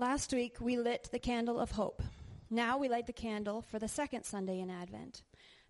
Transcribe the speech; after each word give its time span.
Last 0.00 0.32
week 0.32 0.56
we 0.62 0.78
lit 0.78 1.10
the 1.12 1.18
candle 1.18 1.60
of 1.60 1.72
hope. 1.72 2.02
Now 2.48 2.78
we 2.78 2.88
light 2.88 3.06
the 3.06 3.12
candle 3.12 3.60
for 3.60 3.78
the 3.78 3.86
second 3.86 4.24
Sunday 4.24 4.60
in 4.60 4.70
Advent. 4.70 5.22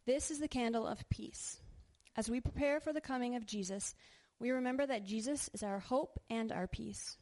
This 0.07 0.31
is 0.31 0.39
the 0.39 0.47
candle 0.47 0.87
of 0.87 1.09
peace. 1.11 1.59
As 2.17 2.31
we 2.31 2.41
prepare 2.41 2.79
for 2.79 2.93
the 2.93 3.01
coming 3.01 3.35
of 3.35 3.45
Jesus, 3.45 3.93
we 4.39 4.53
remember 4.53 4.87
that 4.87 5.05
Jesus 5.05 5.51
is 5.53 5.65
our 5.65 5.81
hope 5.81 6.21
and 6.31 6.53
our 6.53 6.69
peace. 6.69 7.17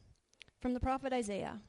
From 0.61 0.75
the 0.75 0.79
prophet 0.79 1.11
Isaiah, 1.11 1.59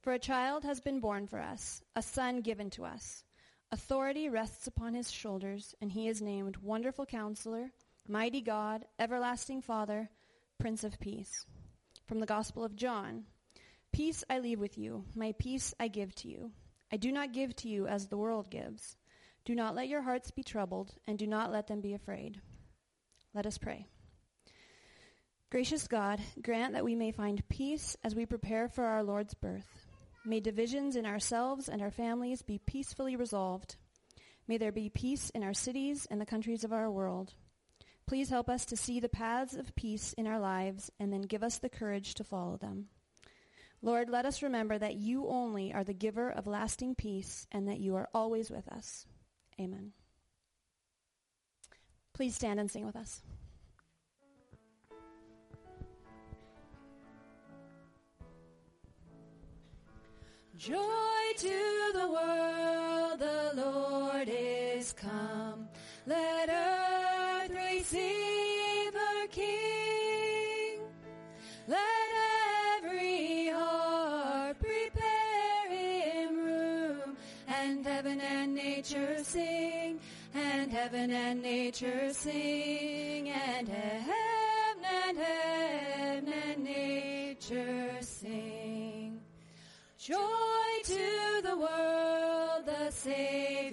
For 0.00 0.12
a 0.12 0.18
child 0.20 0.62
has 0.62 0.80
been 0.80 1.00
born 1.00 1.26
for 1.26 1.40
us, 1.40 1.82
a 1.96 2.00
son 2.00 2.40
given 2.40 2.70
to 2.70 2.84
us. 2.84 3.24
Authority 3.72 4.28
rests 4.28 4.68
upon 4.68 4.94
his 4.94 5.10
shoulders, 5.10 5.74
and 5.80 5.90
he 5.90 6.06
is 6.06 6.22
named 6.22 6.58
Wonderful 6.58 7.06
Counselor, 7.06 7.72
Mighty 8.06 8.40
God, 8.40 8.84
Everlasting 9.00 9.60
Father, 9.60 10.08
Prince 10.60 10.84
of 10.84 11.00
Peace. 11.00 11.46
From 12.06 12.20
the 12.20 12.26
Gospel 12.26 12.62
of 12.62 12.76
John, 12.76 13.24
Peace 13.94 14.24
I 14.28 14.40
leave 14.40 14.58
with 14.58 14.76
you, 14.76 15.04
my 15.14 15.36
peace 15.38 15.72
I 15.78 15.86
give 15.86 16.12
to 16.16 16.28
you. 16.28 16.50
I 16.90 16.96
do 16.96 17.12
not 17.12 17.32
give 17.32 17.54
to 17.58 17.68
you 17.68 17.86
as 17.86 18.08
the 18.08 18.16
world 18.16 18.50
gives. 18.50 18.96
Do 19.44 19.54
not 19.54 19.76
let 19.76 19.86
your 19.86 20.02
hearts 20.02 20.32
be 20.32 20.42
troubled, 20.42 20.92
and 21.06 21.16
do 21.16 21.28
not 21.28 21.52
let 21.52 21.68
them 21.68 21.80
be 21.80 21.94
afraid. 21.94 22.40
Let 23.34 23.46
us 23.46 23.56
pray. 23.56 23.86
Gracious 25.48 25.86
God, 25.86 26.20
grant 26.42 26.72
that 26.72 26.84
we 26.84 26.96
may 26.96 27.12
find 27.12 27.48
peace 27.48 27.96
as 28.02 28.16
we 28.16 28.26
prepare 28.26 28.66
for 28.66 28.82
our 28.82 29.04
Lord's 29.04 29.34
birth. 29.34 29.86
May 30.24 30.40
divisions 30.40 30.96
in 30.96 31.06
ourselves 31.06 31.68
and 31.68 31.80
our 31.80 31.92
families 31.92 32.42
be 32.42 32.58
peacefully 32.58 33.14
resolved. 33.14 33.76
May 34.48 34.58
there 34.58 34.72
be 34.72 34.88
peace 34.88 35.30
in 35.30 35.44
our 35.44 35.54
cities 35.54 36.08
and 36.10 36.20
the 36.20 36.26
countries 36.26 36.64
of 36.64 36.72
our 36.72 36.90
world. 36.90 37.34
Please 38.08 38.28
help 38.28 38.48
us 38.48 38.64
to 38.64 38.76
see 38.76 38.98
the 38.98 39.08
paths 39.08 39.54
of 39.54 39.76
peace 39.76 40.14
in 40.14 40.26
our 40.26 40.40
lives 40.40 40.90
and 40.98 41.12
then 41.12 41.22
give 41.22 41.44
us 41.44 41.58
the 41.58 41.68
courage 41.68 42.14
to 42.14 42.24
follow 42.24 42.56
them. 42.56 42.88
Lord, 43.84 44.08
let 44.08 44.24
us 44.24 44.42
remember 44.42 44.78
that 44.78 44.94
you 44.94 45.28
only 45.28 45.74
are 45.74 45.84
the 45.84 45.92
giver 45.92 46.30
of 46.30 46.46
lasting 46.46 46.94
peace 46.94 47.46
and 47.52 47.68
that 47.68 47.80
you 47.80 47.96
are 47.96 48.08
always 48.14 48.50
with 48.50 48.66
us. 48.68 49.04
Amen. 49.60 49.92
Please 52.14 52.34
stand 52.34 52.58
and 52.58 52.70
sing 52.70 52.86
with 52.86 52.96
us. 52.96 53.20
Joy 60.56 60.78
to 61.36 61.90
the 61.92 62.08
world, 62.08 63.18
the 63.18 63.52
Lord 63.54 64.30
is 64.30 64.94
come. 64.94 65.68
Let 66.06 66.48
earth 66.48 67.50
receive 67.50 68.43
heaven 80.84 81.10
and 81.12 81.42
nature 81.42 82.12
sing, 82.12 83.30
and 83.30 83.66
heaven 83.66 84.84
and 85.06 85.16
heaven 85.16 86.34
and 86.46 86.62
nature 86.62 87.90
sing. 88.00 89.18
Joy 89.96 90.82
to 90.82 91.40
the 91.42 91.56
world, 91.56 92.66
the 92.66 92.90
Savior 92.90 93.63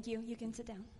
Thank 0.00 0.06
you. 0.06 0.22
You 0.26 0.34
can 0.34 0.54
sit 0.54 0.64
down. 0.64 0.99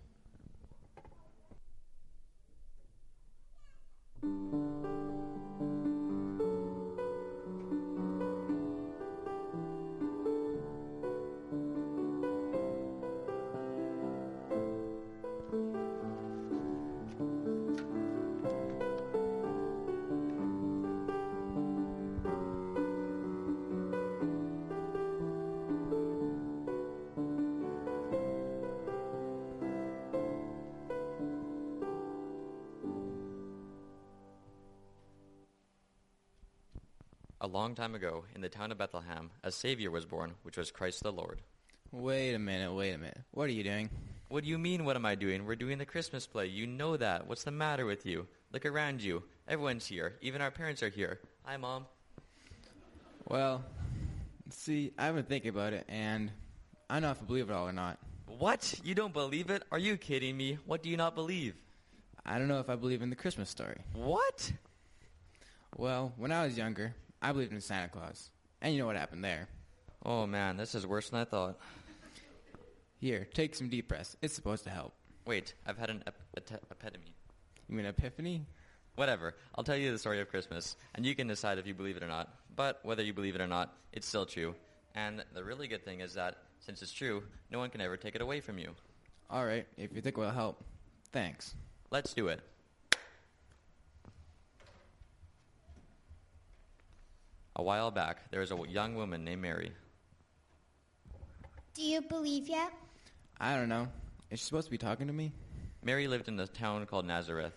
Long 37.51 37.75
time 37.75 37.95
ago, 37.95 38.25
in 38.35 38.41
the 38.41 38.49
town 38.49 38.71
of 38.71 38.79
Bethlehem, 38.79 39.31
a 39.43 39.51
Savior 39.51 39.91
was 39.91 40.07
born, 40.07 40.35
which 40.45 40.57
was 40.57 40.71
Christ 40.71 41.03
the 41.03 41.13
Lord. 41.13 41.41
Wait 41.91 42.35
a 42.35 42.39
minute, 42.39 42.73
wait 42.73 42.93
a 42.93 42.99
minute. 42.99 43.19
What 43.33 43.49
are 43.49 43.53
you 43.53 43.65
doing? 43.65 43.91
What 44.29 44.45
do 44.45 44.51
you 44.51 44.59
mean, 44.59 44.85
what 44.85 44.95
am 44.95 45.05
I 45.05 45.17
doing? 45.17 45.45
We're 45.45 45.57
doing 45.57 45.79
the 45.79 45.85
Christmas 45.85 46.27
play. 46.27 46.47
You 46.47 46.67
know 46.69 46.97
that. 46.97 47.27
What's 47.27 47.43
the 47.43 47.51
matter 47.51 47.85
with 47.85 48.07
you? 48.07 48.29
Look 48.53 48.65
around 48.65 49.03
you. 49.03 49.25
Everyone's 49.49 49.87
here. 49.87 50.15
Even 50.21 50.41
our 50.41 50.53
parents 50.53 50.85
are 50.85 50.89
here. 50.89 51.19
Hi, 51.45 51.57
Mom. 51.57 51.87
Well, 53.27 53.65
see, 54.51 54.93
I've 54.97 55.17
been 55.17 55.25
thinking 55.25 55.51
about 55.51 55.73
it, 55.73 55.85
and 55.89 56.31
I 56.89 56.95
don't 56.95 57.03
know 57.03 57.11
if 57.11 57.21
I 57.21 57.25
believe 57.25 57.51
it 57.51 57.53
all 57.53 57.67
or 57.67 57.73
not. 57.73 57.99
What? 58.39 58.73
You 58.85 58.95
don't 58.95 59.13
believe 59.13 59.51
it? 59.51 59.65
Are 59.73 59.79
you 59.79 59.97
kidding 59.97 60.37
me? 60.37 60.59
What 60.67 60.85
do 60.85 60.89
you 60.89 60.97
not 60.97 61.17
believe? 61.17 61.57
I 62.25 62.39
don't 62.39 62.47
know 62.47 62.61
if 62.61 62.71
I 62.71 62.77
believe 62.77 63.03
in 63.03 63.11
the 63.11 63.17
Christmas 63.17 63.51
story. 63.51 63.81
What? 63.93 64.53
Well, 65.77 66.13
when 66.17 66.31
I 66.31 66.45
was 66.45 66.57
younger, 66.57 66.95
I 67.23 67.33
believed 67.33 67.53
in 67.53 67.61
Santa 67.61 67.89
Claus. 67.89 68.31
And 68.63 68.73
you 68.73 68.81
know 68.81 68.87
what 68.87 68.97
happened 68.97 69.25
there. 69.25 69.49
Oh, 70.05 70.27
man, 70.27 70.57
this 70.57 70.75
is 70.75 70.87
worse 70.87 71.11
than 71.11 71.21
I 71.21 71.25
thought. 71.25 71.59
Here, 72.99 73.27
take 73.35 73.55
some 73.55 73.69
deep 73.69 73.89
breaths. 73.89 74.17
It's 74.23 74.35
supposed 74.35 74.65
to 74.65 74.71
help. 74.71 74.95
Wait, 75.27 75.55
I've 75.67 75.79
had 75.79 75.91
an 75.91 76.03
ep- 76.07 76.21
ep- 76.37 76.65
epitome. 76.71 77.15
You 77.69 77.77
mean 77.77 77.87
epiphany? 77.87 78.45
Whatever. 78.97 79.35
I'll 79.55 79.65
tell 79.65 79.77
you 79.77 79.93
the 79.93 79.99
story 79.99 80.21
of 80.21 80.29
Christmas, 80.29 80.77
and 80.95 81.07
you 81.07 81.15
can 81.15 81.27
decide 81.27 81.59
if 81.59 81.67
you 81.67 81.75
believe 81.75 81.97
it 81.97 82.03
or 82.03 82.09
not. 82.09 82.35
But 82.57 82.81
whether 82.83 83.03
you 83.03 83.13
believe 83.13 83.35
it 83.35 83.41
or 83.41 83.47
not, 83.47 83.75
it's 83.93 84.07
still 84.07 84.27
true. 84.27 84.55
And 84.95 85.25
the 85.35 85.45
really 85.45 85.69
good 85.69 85.85
thing 85.85 86.01
is 86.01 86.15
that, 86.15 86.39
since 86.59 86.83
it's 86.83 86.93
true, 86.93 87.23
no 87.51 87.59
one 87.59 87.71
can 87.71 87.81
ever 87.81 87.97
take 87.97 88.15
it 88.15 88.23
away 88.23 88.41
from 88.41 88.59
you. 88.59 88.71
All 89.31 89.47
right, 89.47 89.67
if 89.77 89.95
you 89.95 90.01
think 90.01 90.17
it 90.19 90.21
will 90.21 90.31
help. 90.31 90.63
Thanks. 91.13 91.55
Let's 91.91 92.13
do 92.13 92.29
it. 92.29 92.41
A 97.61 97.63
while 97.63 97.91
back, 97.91 98.31
there 98.31 98.41
was 98.41 98.53
a 98.53 98.59
young 98.71 98.95
woman 98.95 99.23
named 99.23 99.43
Mary. 99.43 99.71
Do 101.75 101.83
you 101.83 102.01
believe 102.01 102.49
yet? 102.49 102.73
I 103.39 103.55
don't 103.55 103.69
know. 103.69 103.87
Is 104.31 104.39
she 104.39 104.47
supposed 104.47 104.69
to 104.69 104.71
be 104.71 104.79
talking 104.79 105.09
to 105.09 105.13
me? 105.13 105.33
Mary 105.85 106.09
lived 106.09 106.27
in 106.29 106.41
a 106.41 106.47
town 106.47 106.87
called 106.87 107.05
Nazareth. 107.05 107.53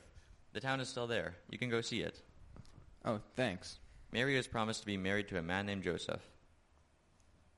The 0.51 0.59
town 0.59 0.81
is 0.81 0.89
still 0.89 1.07
there. 1.07 1.35
You 1.50 1.57
can 1.57 1.69
go 1.69 1.79
see 1.79 2.01
it. 2.01 2.21
Oh, 3.05 3.21
thanks. 3.38 3.79
Mary 4.11 4.35
was 4.35 4.45
promised 4.45 4.81
to 4.81 4.85
be 4.85 4.97
married 4.97 5.29
to 5.29 5.38
a 5.38 5.41
man 5.41 5.67
named 5.67 5.83
Joseph. 5.83 6.21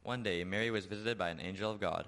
One 0.03 0.21
day, 0.21 0.43
Mary 0.43 0.69
was 0.69 0.85
visited 0.85 1.17
by 1.17 1.29
an 1.29 1.41
angel 1.41 1.71
of 1.71 1.79
God. 1.79 2.05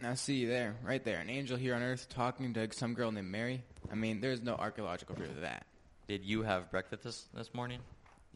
Now 0.00 0.14
see 0.14 0.46
there, 0.46 0.76
right 0.84 1.04
there, 1.04 1.18
an 1.18 1.28
angel 1.28 1.56
here 1.56 1.74
on 1.74 1.82
earth 1.82 2.08
talking 2.08 2.54
to 2.54 2.68
some 2.70 2.94
girl 2.94 3.10
named 3.10 3.32
Mary. 3.32 3.64
I 3.90 3.96
mean, 3.96 4.20
there's 4.20 4.42
no 4.42 4.54
archaeological 4.54 5.16
proof 5.16 5.30
of 5.30 5.40
that. 5.40 5.66
Did 6.12 6.26
you 6.26 6.42
have 6.42 6.70
breakfast 6.70 7.04
this, 7.04 7.24
this 7.32 7.54
morning? 7.54 7.78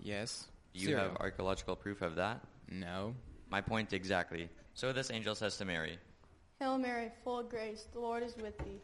Yes. 0.03 0.47
Do 0.73 0.81
you 0.81 0.87
Zero. 0.87 1.03
have 1.03 1.17
archaeological 1.19 1.77
proof 1.77 2.01
of 2.01 2.17
that? 2.17 2.41
No. 2.71 3.15
My 3.51 3.61
point 3.61 3.93
exactly. 3.93 4.49
So 4.73 4.95
this 4.95 5.11
angel 5.11 5.35
says 5.35 5.59
to 5.59 5.67
Mary, 5.67 5.99
Hail 6.59 6.79
Mary, 6.79 7.11
full 7.23 7.41
of 7.41 7.51
grace, 7.51 7.87
the 7.93 8.01
Lord 8.01 8.23
is 8.23 8.35
with 8.39 8.57
thee. 8.61 8.81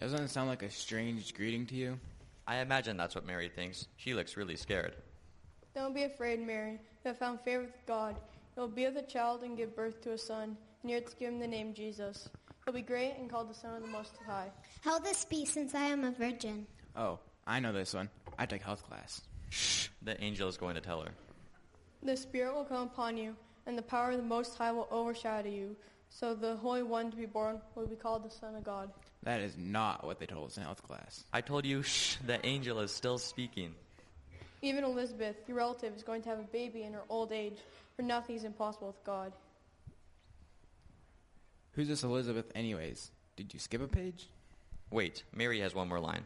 Doesn't 0.00 0.22
it 0.22 0.30
sound 0.30 0.48
like 0.48 0.62
a 0.62 0.70
strange 0.70 1.34
greeting 1.34 1.66
to 1.66 1.74
you? 1.74 2.00
I 2.46 2.60
imagine 2.60 2.96
that's 2.96 3.14
what 3.14 3.26
Mary 3.26 3.50
thinks. 3.54 3.86
She 3.98 4.14
looks 4.14 4.38
really 4.38 4.56
scared. 4.56 4.94
Don't 5.74 5.94
be 5.94 6.04
afraid, 6.04 6.40
Mary. 6.40 6.80
You 7.04 7.08
have 7.08 7.18
found 7.18 7.42
favor 7.42 7.64
with 7.64 7.86
God. 7.86 8.16
You 8.56 8.62
will 8.62 8.68
be 8.68 8.86
with 8.86 8.96
a 8.96 9.02
child 9.02 9.42
and 9.42 9.54
give 9.54 9.76
birth 9.76 10.00
to 10.04 10.12
a 10.12 10.18
son, 10.18 10.56
and 10.80 10.90
you 10.90 10.96
are 10.96 11.02
to 11.02 11.16
give 11.16 11.28
him 11.28 11.38
the 11.38 11.46
name 11.46 11.74
Jesus. 11.74 12.30
He'll 12.64 12.74
be 12.74 12.82
great 12.82 13.14
and 13.18 13.30
called 13.30 13.50
the 13.50 13.54
Son 13.54 13.74
of 13.74 13.82
the 13.82 13.88
Most 13.88 14.12
High. 14.26 14.50
How 14.82 14.94
will 14.94 15.00
this 15.00 15.24
be 15.24 15.44
since 15.44 15.74
I 15.74 15.86
am 15.86 16.04
a 16.04 16.10
virgin? 16.10 16.66
Oh, 16.94 17.18
I 17.46 17.58
know 17.60 17.72
this 17.72 17.94
one. 17.94 18.08
I 18.38 18.46
took 18.46 18.60
health 18.62 18.84
class. 18.86 19.22
Shh, 19.48 19.88
the 20.02 20.22
angel 20.22 20.48
is 20.48 20.56
going 20.56 20.74
to 20.74 20.80
tell 20.80 21.00
her. 21.00 21.10
The 22.02 22.16
Spirit 22.16 22.54
will 22.54 22.64
come 22.64 22.82
upon 22.82 23.16
you, 23.16 23.34
and 23.66 23.76
the 23.76 23.82
power 23.82 24.10
of 24.12 24.18
the 24.18 24.22
Most 24.22 24.56
High 24.56 24.72
will 24.72 24.88
overshadow 24.90 25.48
you. 25.48 25.76
So 26.10 26.34
the 26.34 26.56
Holy 26.56 26.82
One 26.82 27.10
to 27.10 27.16
be 27.16 27.26
born 27.26 27.60
will 27.74 27.86
be 27.86 27.96
called 27.96 28.24
the 28.24 28.30
Son 28.30 28.54
of 28.54 28.64
God. 28.64 28.90
That 29.22 29.40
is 29.40 29.56
not 29.56 30.04
what 30.04 30.18
they 30.18 30.26
told 30.26 30.50
us 30.50 30.56
in 30.56 30.62
health 30.62 30.82
class. 30.82 31.24
I 31.32 31.40
told 31.40 31.64
you, 31.64 31.82
shh, 31.82 32.16
the 32.26 32.44
angel 32.46 32.80
is 32.80 32.90
still 32.90 33.18
speaking. 33.18 33.74
Even 34.62 34.84
Elizabeth, 34.84 35.36
your 35.46 35.56
relative, 35.56 35.96
is 35.96 36.02
going 36.02 36.22
to 36.22 36.28
have 36.28 36.38
a 36.38 36.44
baby 36.44 36.82
in 36.82 36.92
her 36.92 37.02
old 37.08 37.32
age, 37.32 37.58
for 37.96 38.02
nothing 38.02 38.36
is 38.36 38.44
impossible 38.44 38.88
with 38.88 39.04
God. 39.04 39.32
Who's 41.72 41.88
this 41.88 42.02
Elizabeth, 42.02 42.50
anyways? 42.54 43.10
Did 43.36 43.54
you 43.54 43.60
skip 43.60 43.82
a 43.82 43.88
page? 43.88 44.28
Wait, 44.90 45.22
Mary 45.34 45.60
has 45.60 45.74
one 45.74 45.88
more 45.88 46.00
line. 46.00 46.24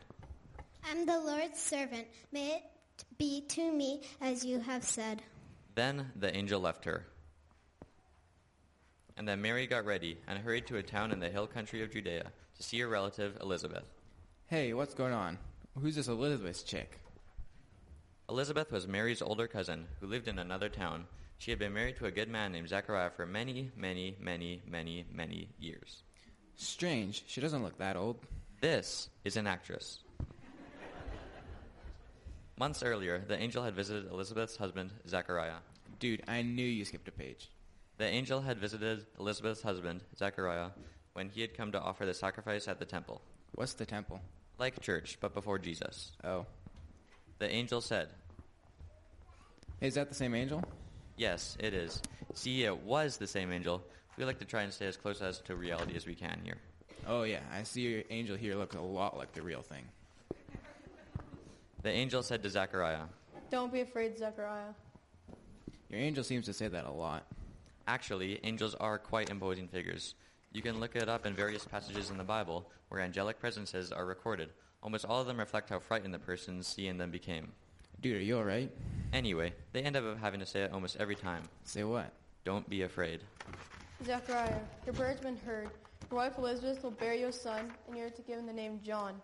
I'm 0.90 1.06
the 1.06 1.18
Lord's 1.18 1.60
servant. 1.60 2.06
May 2.32 2.56
it 2.56 2.62
be 3.18 3.42
to 3.48 3.72
me 3.72 4.02
as 4.20 4.44
you 4.44 4.60
have 4.60 4.84
said. 4.84 5.22
Then 5.74 6.10
the 6.16 6.34
angel 6.34 6.60
left 6.60 6.84
her. 6.84 7.04
And 9.16 9.28
then 9.28 9.42
Mary 9.42 9.66
got 9.66 9.84
ready 9.84 10.18
and 10.26 10.38
hurried 10.38 10.66
to 10.68 10.76
a 10.76 10.82
town 10.82 11.12
in 11.12 11.20
the 11.20 11.28
hill 11.28 11.46
country 11.46 11.82
of 11.82 11.92
Judea 11.92 12.32
to 12.56 12.62
see 12.62 12.80
her 12.80 12.88
relative 12.88 13.38
Elizabeth. 13.40 13.84
Hey, 14.46 14.72
what's 14.72 14.94
going 14.94 15.12
on? 15.12 15.38
Who's 15.80 15.96
this 15.96 16.08
Elizabeth's 16.08 16.62
chick? 16.62 17.00
Elizabeth 18.28 18.72
was 18.72 18.88
Mary's 18.88 19.22
older 19.22 19.46
cousin 19.46 19.86
who 20.00 20.06
lived 20.06 20.28
in 20.28 20.38
another 20.38 20.68
town. 20.68 21.06
She 21.38 21.50
had 21.50 21.58
been 21.58 21.74
married 21.74 21.96
to 21.96 22.06
a 22.06 22.10
good 22.10 22.28
man 22.28 22.52
named 22.52 22.68
Zechariah 22.68 23.10
for 23.10 23.26
many, 23.26 23.70
many, 23.76 24.16
many, 24.20 24.62
many, 24.66 25.04
many 25.12 25.48
years. 25.58 26.02
Strange. 26.56 27.24
She 27.26 27.40
doesn't 27.40 27.62
look 27.62 27.78
that 27.78 27.96
old. 27.96 28.18
This 28.60 29.08
is 29.24 29.36
an 29.36 29.46
actress. 29.46 29.98
Months 32.56 32.82
earlier, 32.84 33.18
the 33.26 33.36
angel 33.36 33.64
had 33.64 33.74
visited 33.74 34.10
Elizabeth's 34.10 34.56
husband, 34.56 34.92
Zechariah. 35.08 35.58
Dude, 35.98 36.22
I 36.28 36.42
knew 36.42 36.64
you 36.64 36.84
skipped 36.84 37.08
a 37.08 37.12
page. 37.12 37.50
The 37.98 38.04
angel 38.04 38.40
had 38.40 38.58
visited 38.58 39.06
Elizabeth's 39.18 39.62
husband, 39.62 40.02
Zechariah, 40.16 40.70
when 41.14 41.28
he 41.28 41.40
had 41.40 41.56
come 41.56 41.72
to 41.72 41.80
offer 41.80 42.06
the 42.06 42.14
sacrifice 42.14 42.68
at 42.68 42.78
the 42.78 42.84
temple. 42.84 43.22
What's 43.54 43.74
the 43.74 43.86
temple? 43.86 44.20
Like 44.58 44.80
church, 44.80 45.18
but 45.20 45.34
before 45.34 45.58
Jesus. 45.58 46.12
Oh. 46.22 46.46
The 47.38 47.50
angel 47.50 47.80
said, 47.80 48.08
Is 49.80 49.94
that 49.94 50.08
the 50.08 50.14
same 50.14 50.34
angel? 50.34 50.62
Yes, 51.16 51.56
it 51.60 51.74
is. 51.74 52.02
See, 52.34 52.64
it 52.64 52.76
was 52.76 53.16
the 53.16 53.26
same 53.26 53.52
angel. 53.52 53.82
We 54.16 54.24
like 54.24 54.38
to 54.40 54.44
try 54.44 54.62
and 54.62 54.72
stay 54.72 54.86
as 54.86 54.96
close 54.96 55.22
as 55.22 55.40
to 55.42 55.56
reality 55.56 55.96
as 55.96 56.06
we 56.06 56.14
can 56.14 56.40
here. 56.44 56.58
Oh, 57.06 57.22
yeah. 57.22 57.40
I 57.52 57.62
see 57.62 57.82
your 57.82 58.02
angel 58.10 58.36
here 58.36 58.54
looks 58.56 58.76
a 58.76 58.80
lot 58.80 59.16
like 59.16 59.32
the 59.32 59.42
real 59.42 59.62
thing. 59.62 59.84
The 61.82 61.90
angel 61.90 62.22
said 62.22 62.42
to 62.42 62.50
Zechariah, 62.50 63.04
Don't 63.50 63.72
be 63.72 63.82
afraid, 63.82 64.18
Zechariah. 64.18 64.72
Your 65.90 66.00
angel 66.00 66.24
seems 66.24 66.46
to 66.46 66.52
say 66.52 66.66
that 66.68 66.86
a 66.86 66.90
lot. 66.90 67.26
Actually, 67.86 68.40
angels 68.42 68.74
are 68.76 68.98
quite 68.98 69.30
imposing 69.30 69.68
figures. 69.68 70.14
You 70.52 70.62
can 70.62 70.80
look 70.80 70.96
it 70.96 71.08
up 71.08 71.26
in 71.26 71.34
various 71.34 71.64
passages 71.64 72.10
in 72.10 72.16
the 72.16 72.24
Bible 72.24 72.70
where 72.88 73.00
angelic 73.00 73.38
presences 73.38 73.92
are 73.92 74.06
recorded. 74.06 74.48
Almost 74.82 75.04
all 75.04 75.20
of 75.20 75.26
them 75.26 75.38
reflect 75.38 75.70
how 75.70 75.78
frightened 75.78 76.14
the 76.14 76.18
person 76.18 76.62
seeing 76.62 76.96
them 76.96 77.10
became. 77.10 77.52
Dude, 78.04 78.16
are 78.16 78.22
you 78.22 78.36
alright? 78.36 78.70
Anyway, 79.14 79.54
they 79.72 79.80
end 79.80 79.96
up 79.96 80.04
having 80.18 80.38
to 80.38 80.44
say 80.44 80.60
it 80.60 80.72
almost 80.74 80.98
every 81.00 81.14
time. 81.14 81.42
Say 81.64 81.84
what? 81.84 82.12
Don't 82.44 82.68
be 82.68 82.82
afraid. 82.82 83.20
Zechariah, 84.04 84.60
your 84.84 84.92
prayer 84.92 85.12
has 85.12 85.20
been 85.20 85.38
heard. 85.38 85.70
Your 86.10 86.18
wife 86.18 86.36
Elizabeth 86.36 86.82
will 86.82 86.90
bear 86.90 87.14
your 87.14 87.32
son, 87.32 87.72
and 87.88 87.96
you 87.96 88.04
are 88.04 88.10
to 88.10 88.20
give 88.20 88.38
him 88.38 88.44
the 88.44 88.52
name 88.52 88.78
John. 88.84 89.14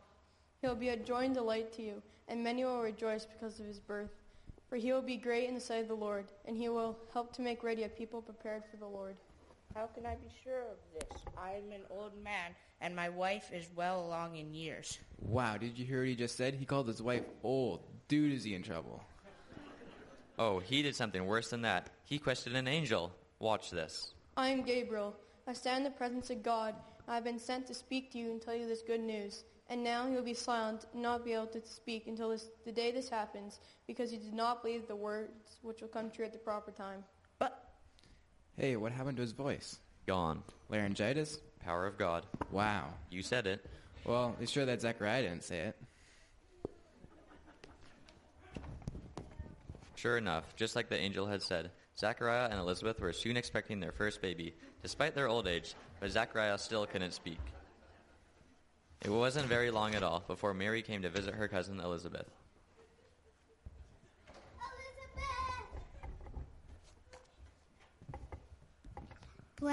He 0.62 0.66
will 0.66 0.76
be 0.76 0.88
a 0.88 0.96
joy 0.96 1.26
and 1.26 1.34
delight 1.34 1.74
to 1.74 1.82
you, 1.82 2.02
and 2.28 2.42
many 2.42 2.64
will 2.64 2.80
rejoice 2.80 3.26
because 3.26 3.60
of 3.60 3.66
his 3.66 3.78
birth. 3.78 4.16
For 4.70 4.76
he 4.76 4.94
will 4.94 5.02
be 5.02 5.18
great 5.18 5.46
in 5.46 5.54
the 5.54 5.60
sight 5.60 5.82
of 5.82 5.88
the 5.88 5.94
Lord, 5.94 6.24
and 6.46 6.56
he 6.56 6.70
will 6.70 6.96
help 7.12 7.34
to 7.34 7.42
make 7.42 7.62
ready 7.62 7.82
a 7.82 7.88
people 7.90 8.22
prepared 8.22 8.62
for 8.70 8.78
the 8.78 8.86
Lord. 8.86 9.16
How 9.74 9.86
can 9.86 10.04
I 10.04 10.16
be 10.16 10.28
sure 10.42 10.62
of 10.62 10.78
this? 10.94 11.22
I 11.38 11.52
am 11.52 11.70
an 11.72 11.82
old 11.90 12.12
man, 12.24 12.56
and 12.80 12.94
my 12.94 13.08
wife 13.08 13.50
is 13.52 13.68
well 13.76 14.04
along 14.04 14.36
in 14.36 14.52
years. 14.52 14.98
Wow, 15.20 15.58
did 15.58 15.78
you 15.78 15.84
hear 15.84 16.00
what 16.00 16.08
he 16.08 16.16
just 16.16 16.36
said? 16.36 16.54
He 16.54 16.64
called 16.64 16.88
his 16.88 17.00
wife 17.00 17.22
old. 17.44 17.80
Dude, 18.08 18.32
is 18.32 18.42
he 18.42 18.54
in 18.54 18.62
trouble? 18.62 19.00
Oh, 20.38 20.58
he 20.58 20.82
did 20.82 20.96
something 20.96 21.24
worse 21.24 21.50
than 21.50 21.62
that. 21.62 21.90
He 22.04 22.18
questioned 22.18 22.56
an 22.56 22.66
angel. 22.66 23.12
Watch 23.38 23.70
this. 23.70 24.14
I 24.36 24.48
am 24.48 24.62
Gabriel. 24.62 25.14
I 25.46 25.52
stand 25.52 25.78
in 25.78 25.84
the 25.84 25.96
presence 25.96 26.30
of 26.30 26.42
God. 26.42 26.74
I 27.06 27.14
have 27.14 27.24
been 27.24 27.38
sent 27.38 27.66
to 27.68 27.74
speak 27.74 28.10
to 28.12 28.18
you 28.18 28.32
and 28.32 28.42
tell 28.42 28.54
you 28.54 28.66
this 28.66 28.82
good 28.82 29.00
news. 29.00 29.44
And 29.68 29.84
now 29.84 30.08
you 30.08 30.14
will 30.14 30.22
be 30.22 30.34
silent 30.34 30.86
and 30.92 31.02
not 31.02 31.24
be 31.24 31.32
able 31.32 31.46
to 31.46 31.60
speak 31.64 32.08
until 32.08 32.30
this, 32.30 32.48
the 32.64 32.72
day 32.72 32.90
this 32.90 33.08
happens, 33.08 33.60
because 33.86 34.12
you 34.12 34.18
did 34.18 34.34
not 34.34 34.62
believe 34.62 34.88
the 34.88 34.96
words 34.96 35.58
which 35.62 35.80
will 35.80 35.88
come 35.88 36.10
true 36.10 36.24
at 36.24 36.32
the 36.32 36.38
proper 36.38 36.72
time. 36.72 37.04
Hey, 38.56 38.76
what 38.76 38.92
happened 38.92 39.16
to 39.16 39.22
his 39.22 39.32
voice? 39.32 39.78
Gone. 40.06 40.42
Laryngitis? 40.68 41.38
Power 41.64 41.86
of 41.86 41.98
God. 41.98 42.26
Wow. 42.50 42.88
You 43.10 43.22
said 43.22 43.46
it. 43.46 43.64
Well, 44.04 44.36
it's 44.40 44.50
sure 44.50 44.66
that 44.66 44.80
Zechariah 44.80 45.22
didn't 45.22 45.44
say 45.44 45.58
it. 45.60 45.76
Sure 49.94 50.16
enough, 50.16 50.56
just 50.56 50.76
like 50.76 50.88
the 50.88 50.96
angel 50.96 51.26
had 51.26 51.42
said, 51.42 51.70
Zachariah 51.98 52.48
and 52.50 52.58
Elizabeth 52.58 52.98
were 53.00 53.12
soon 53.12 53.36
expecting 53.36 53.80
their 53.80 53.92
first 53.92 54.22
baby, 54.22 54.54
despite 54.82 55.14
their 55.14 55.28
old 55.28 55.46
age, 55.46 55.74
but 56.00 56.10
Zachariah 56.10 56.56
still 56.56 56.86
couldn't 56.86 57.12
speak. 57.12 57.38
It 59.04 59.10
wasn't 59.10 59.46
very 59.46 59.70
long 59.70 59.94
at 59.94 60.02
all 60.02 60.24
before 60.26 60.54
Mary 60.54 60.80
came 60.80 61.02
to 61.02 61.10
visit 61.10 61.34
her 61.34 61.48
cousin 61.48 61.80
Elizabeth. 61.80 62.26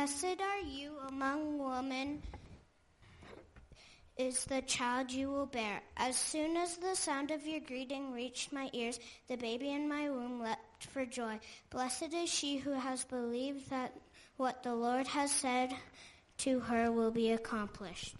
Blessed 0.07 0.39
are 0.39 0.61
you 0.61 0.93
among 1.09 1.59
women 1.59 2.21
is 4.15 4.45
the 4.45 4.61
child 4.61 5.11
you 5.11 5.29
will 5.29 5.47
bear. 5.47 5.81
As 5.97 6.15
soon 6.15 6.55
as 6.55 6.77
the 6.77 6.95
sound 6.95 7.29
of 7.29 7.45
your 7.45 7.59
greeting 7.59 8.13
reached 8.13 8.53
my 8.53 8.69
ears, 8.71 9.01
the 9.27 9.35
baby 9.35 9.69
in 9.69 9.89
my 9.89 10.09
womb 10.09 10.39
leapt 10.39 10.85
for 10.85 11.05
joy. 11.05 11.37
Blessed 11.71 12.13
is 12.13 12.29
she 12.29 12.55
who 12.55 12.71
has 12.71 13.03
believed 13.03 13.69
that 13.69 13.93
what 14.37 14.63
the 14.63 14.73
Lord 14.73 15.07
has 15.07 15.29
said 15.29 15.75
to 16.37 16.61
her 16.61 16.89
will 16.89 17.11
be 17.11 17.31
accomplished. 17.31 18.15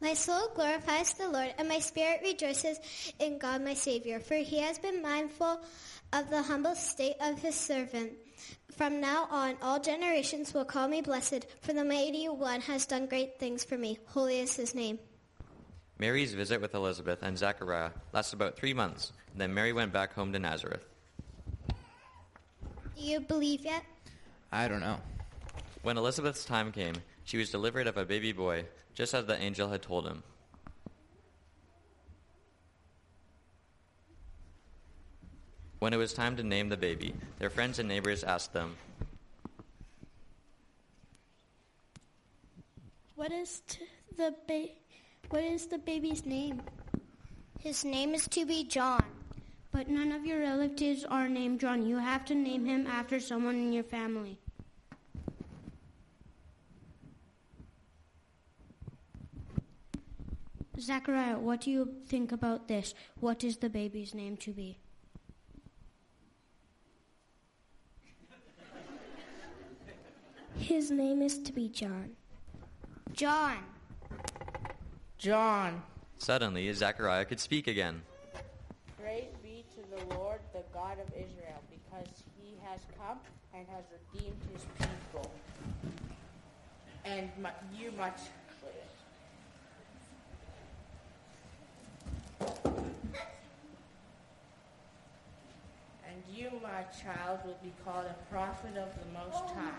My 0.00 0.14
soul 0.14 0.52
glorifies 0.54 1.14
the 1.14 1.28
Lord, 1.28 1.54
and 1.58 1.66
my 1.68 1.80
spirit 1.80 2.20
rejoices 2.22 2.78
in 3.18 3.38
God 3.38 3.64
my 3.64 3.74
Savior, 3.74 4.20
for 4.20 4.36
he 4.36 4.60
has 4.60 4.78
been 4.78 5.02
mindful 5.02 5.60
of 6.12 6.30
the 6.30 6.42
humble 6.42 6.76
state 6.76 7.16
of 7.20 7.40
his 7.40 7.56
servant. 7.56 8.12
From 8.76 9.00
now 9.00 9.28
on, 9.30 9.56
all 9.62 9.78
generations 9.78 10.52
will 10.52 10.64
call 10.64 10.88
me 10.88 11.00
blessed, 11.00 11.46
for 11.60 11.72
the 11.72 11.84
mighty 11.84 12.26
one 12.26 12.60
has 12.62 12.86
done 12.86 13.06
great 13.06 13.38
things 13.38 13.62
for 13.62 13.78
me. 13.78 14.00
Holy 14.06 14.40
is 14.40 14.56
his 14.56 14.74
name. 14.74 14.98
Mary's 16.00 16.34
visit 16.34 16.60
with 16.60 16.74
Elizabeth 16.74 17.22
and 17.22 17.38
Zachariah 17.38 17.90
lasted 18.12 18.34
about 18.34 18.56
three 18.56 18.74
months, 18.74 19.12
then 19.36 19.54
Mary 19.54 19.72
went 19.72 19.92
back 19.92 20.12
home 20.12 20.32
to 20.32 20.40
Nazareth. 20.40 20.84
Do 21.68 21.74
you 23.02 23.20
believe 23.20 23.64
yet? 23.64 23.84
I 24.50 24.66
don't 24.66 24.80
know. 24.80 24.98
When 25.82 25.96
Elizabeth's 25.96 26.44
time 26.44 26.72
came, 26.72 26.94
she 27.22 27.36
was 27.36 27.50
delivered 27.50 27.86
of 27.86 27.96
a 27.96 28.04
baby 28.04 28.32
boy, 28.32 28.64
just 28.92 29.14
as 29.14 29.26
the 29.26 29.40
angel 29.40 29.68
had 29.68 29.82
told 29.82 30.04
him. 30.04 30.24
When 35.84 35.92
it 35.92 35.98
was 35.98 36.14
time 36.14 36.34
to 36.36 36.42
name 36.42 36.70
the 36.70 36.78
baby, 36.78 37.12
their 37.38 37.50
friends 37.50 37.78
and 37.78 37.86
neighbors 37.86 38.24
asked 38.24 38.54
them, 38.54 38.74
What 43.16 43.30
is 43.30 43.60
t- 43.68 43.84
the 44.16 44.34
ba- 44.48 44.72
What 45.28 45.44
is 45.44 45.66
the 45.66 45.76
baby's 45.76 46.24
name? 46.24 46.62
His 47.58 47.84
name 47.84 48.14
is 48.14 48.26
to 48.28 48.46
be 48.46 48.64
John. 48.64 49.04
But 49.72 49.90
none 49.90 50.10
of 50.12 50.24
your 50.24 50.40
relatives 50.40 51.04
are 51.04 51.28
named 51.28 51.60
John. 51.60 51.84
You 51.84 51.98
have 51.98 52.24
to 52.32 52.34
name 52.34 52.64
him 52.64 52.86
after 52.86 53.20
someone 53.20 53.56
in 53.56 53.70
your 53.70 53.84
family. 53.84 54.38
Zachariah, 60.80 61.38
what 61.38 61.60
do 61.60 61.70
you 61.70 61.94
think 62.06 62.32
about 62.32 62.68
this? 62.68 62.94
What 63.20 63.44
is 63.44 63.58
the 63.58 63.68
baby's 63.68 64.14
name 64.14 64.38
to 64.38 64.50
be? 64.50 64.78
His 70.58 70.90
name 70.90 71.22
is 71.22 71.38
to 71.42 71.52
be 71.52 71.68
John. 71.68 72.10
John. 73.12 73.58
John. 75.18 75.82
Suddenly, 76.18 76.72
Zechariah 76.72 77.24
could 77.24 77.40
speak 77.40 77.66
again. 77.66 78.02
Praise 79.00 79.24
be 79.42 79.64
to 79.74 79.82
the 79.96 80.14
Lord, 80.14 80.40
the 80.52 80.62
God 80.72 80.98
of 80.98 81.08
Israel, 81.12 81.60
because 81.70 82.08
he 82.40 82.54
has 82.64 82.80
come 82.98 83.18
and 83.54 83.66
has 83.68 83.84
redeemed 84.12 84.36
his 84.52 84.64
people. 84.78 85.30
And 87.04 87.30
mu- 87.38 87.78
you 87.78 87.92
much. 87.92 88.18
And 96.06 96.22
you, 96.32 96.50
my 96.62 96.84
child, 97.02 97.40
will 97.44 97.58
be 97.62 97.72
called 97.84 98.06
a 98.06 98.32
prophet 98.32 98.76
of 98.76 98.88
the 98.98 99.06
Most 99.12 99.54
High, 99.54 99.70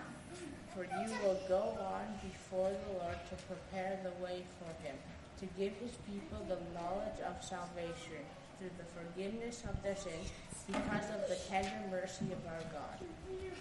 for 0.73 0.83
you 0.83 1.13
will 1.23 1.39
go 1.47 1.77
on 1.79 2.05
before 2.21 2.69
the 2.69 2.93
Lord 2.99 3.17
to 3.29 3.35
prepare 3.45 3.99
the 4.03 4.23
way 4.23 4.43
for 4.59 4.85
him, 4.85 4.95
to 5.39 5.45
give 5.57 5.73
his 5.73 5.91
people 6.05 6.45
the 6.47 6.57
knowledge 6.77 7.19
of 7.25 7.43
salvation 7.43 8.23
through 8.59 8.71
the 8.77 8.85
forgiveness 8.99 9.63
of 9.69 9.81
their 9.83 9.95
sins 9.95 10.31
because 10.67 11.09
of 11.09 11.27
the 11.29 11.37
tender 11.49 11.69
mercy 11.89 12.25
of 12.25 12.45
our 12.47 12.61
God. 12.71 13.07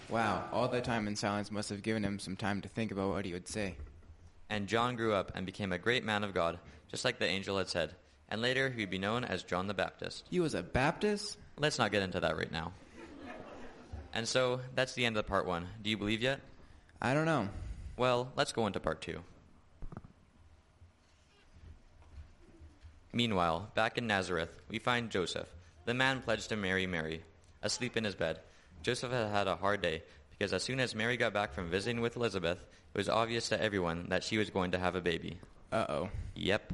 Wow, 0.09 0.45
all 0.53 0.69
that 0.69 0.85
time 0.85 1.07
in 1.09 1.17
silence 1.17 1.51
must 1.51 1.71
have 1.71 1.83
given 1.83 2.05
him 2.05 2.19
some 2.19 2.37
time 2.37 2.61
to 2.63 2.69
think 2.69 2.91
about 2.91 3.11
what 3.11 3.25
he 3.25 3.33
would 3.33 3.49
say. 3.49 3.77
And 4.51 4.67
John 4.67 4.97
grew 4.97 5.15
up 5.15 5.33
and 5.35 5.47
became 5.47 5.73
a 5.73 5.79
great 5.79 6.05
man 6.05 6.25
of 6.25 6.35
God, 6.35 6.59
just 6.91 7.05
like 7.05 7.19
the 7.19 7.27
angel 7.27 7.59
had 7.59 7.69
said. 7.69 7.95
And 8.29 8.43
later 8.43 8.71
he 8.71 8.83
would 8.83 8.91
be 8.91 8.99
known 8.99 9.25
as 9.25 9.43
John 9.43 9.67
the 9.67 9.75
Baptist. 9.75 10.25
He 10.31 10.41
was 10.41 10.55
a 10.55 10.63
Baptist? 10.63 11.39
Let's 11.59 11.79
not 11.79 11.93
get 11.93 12.03
into 12.03 12.21
that 12.21 12.37
right 12.37 12.51
now. 12.51 12.73
And 14.13 14.29
so, 14.29 14.61
that's 14.77 14.95
the 14.95 15.05
end 15.05 15.17
of 15.17 15.27
part 15.27 15.45
one. 15.45 15.67
Do 15.83 15.91
you 15.91 15.97
believe 15.97 16.23
yet? 16.23 16.41
I 17.05 17.13
don't 17.13 17.27
know. 17.27 17.51
Well, 17.99 18.33
let's 18.35 18.53
go 18.53 18.67
into 18.67 18.81
part 18.81 19.03
two. 19.03 19.21
Meanwhile, 23.13 23.69
back 23.75 23.99
in 23.99 24.07
Nazareth, 24.07 24.49
we 24.71 24.79
find 24.79 25.11
Joseph, 25.11 25.47
the 25.85 25.93
man 25.93 26.23
pledged 26.23 26.49
to 26.49 26.57
marry 26.57 26.87
Mary, 26.87 27.23
asleep 27.63 27.99
in 27.99 28.05
his 28.05 28.15
bed. 28.15 28.41
Joseph 28.83 29.13
had 29.13 29.31
had 29.31 29.49
a 29.49 29.57
hard 29.57 29.83
day 29.83 30.03
because 30.31 30.55
as 30.55 30.63
soon 30.63 30.81
as 30.81 30.95
Mary 30.95 31.19
got 31.19 31.35
back 31.35 31.53
from 31.53 31.69
visiting 31.69 32.01
with 32.01 32.17
Elizabeth, 32.17 32.65
it 32.95 32.97
was 32.97 33.11
obvious 33.11 33.51
to 33.51 33.63
everyone 33.63 34.07
that 34.09 34.25
she 34.25 34.39
was 34.39 34.49
going 34.49 34.71
to 34.71 34.79
have 34.79 34.95
a 34.95 35.03
baby. 35.03 35.37
Uh-oh. 35.73 36.09
Yep. 36.37 36.73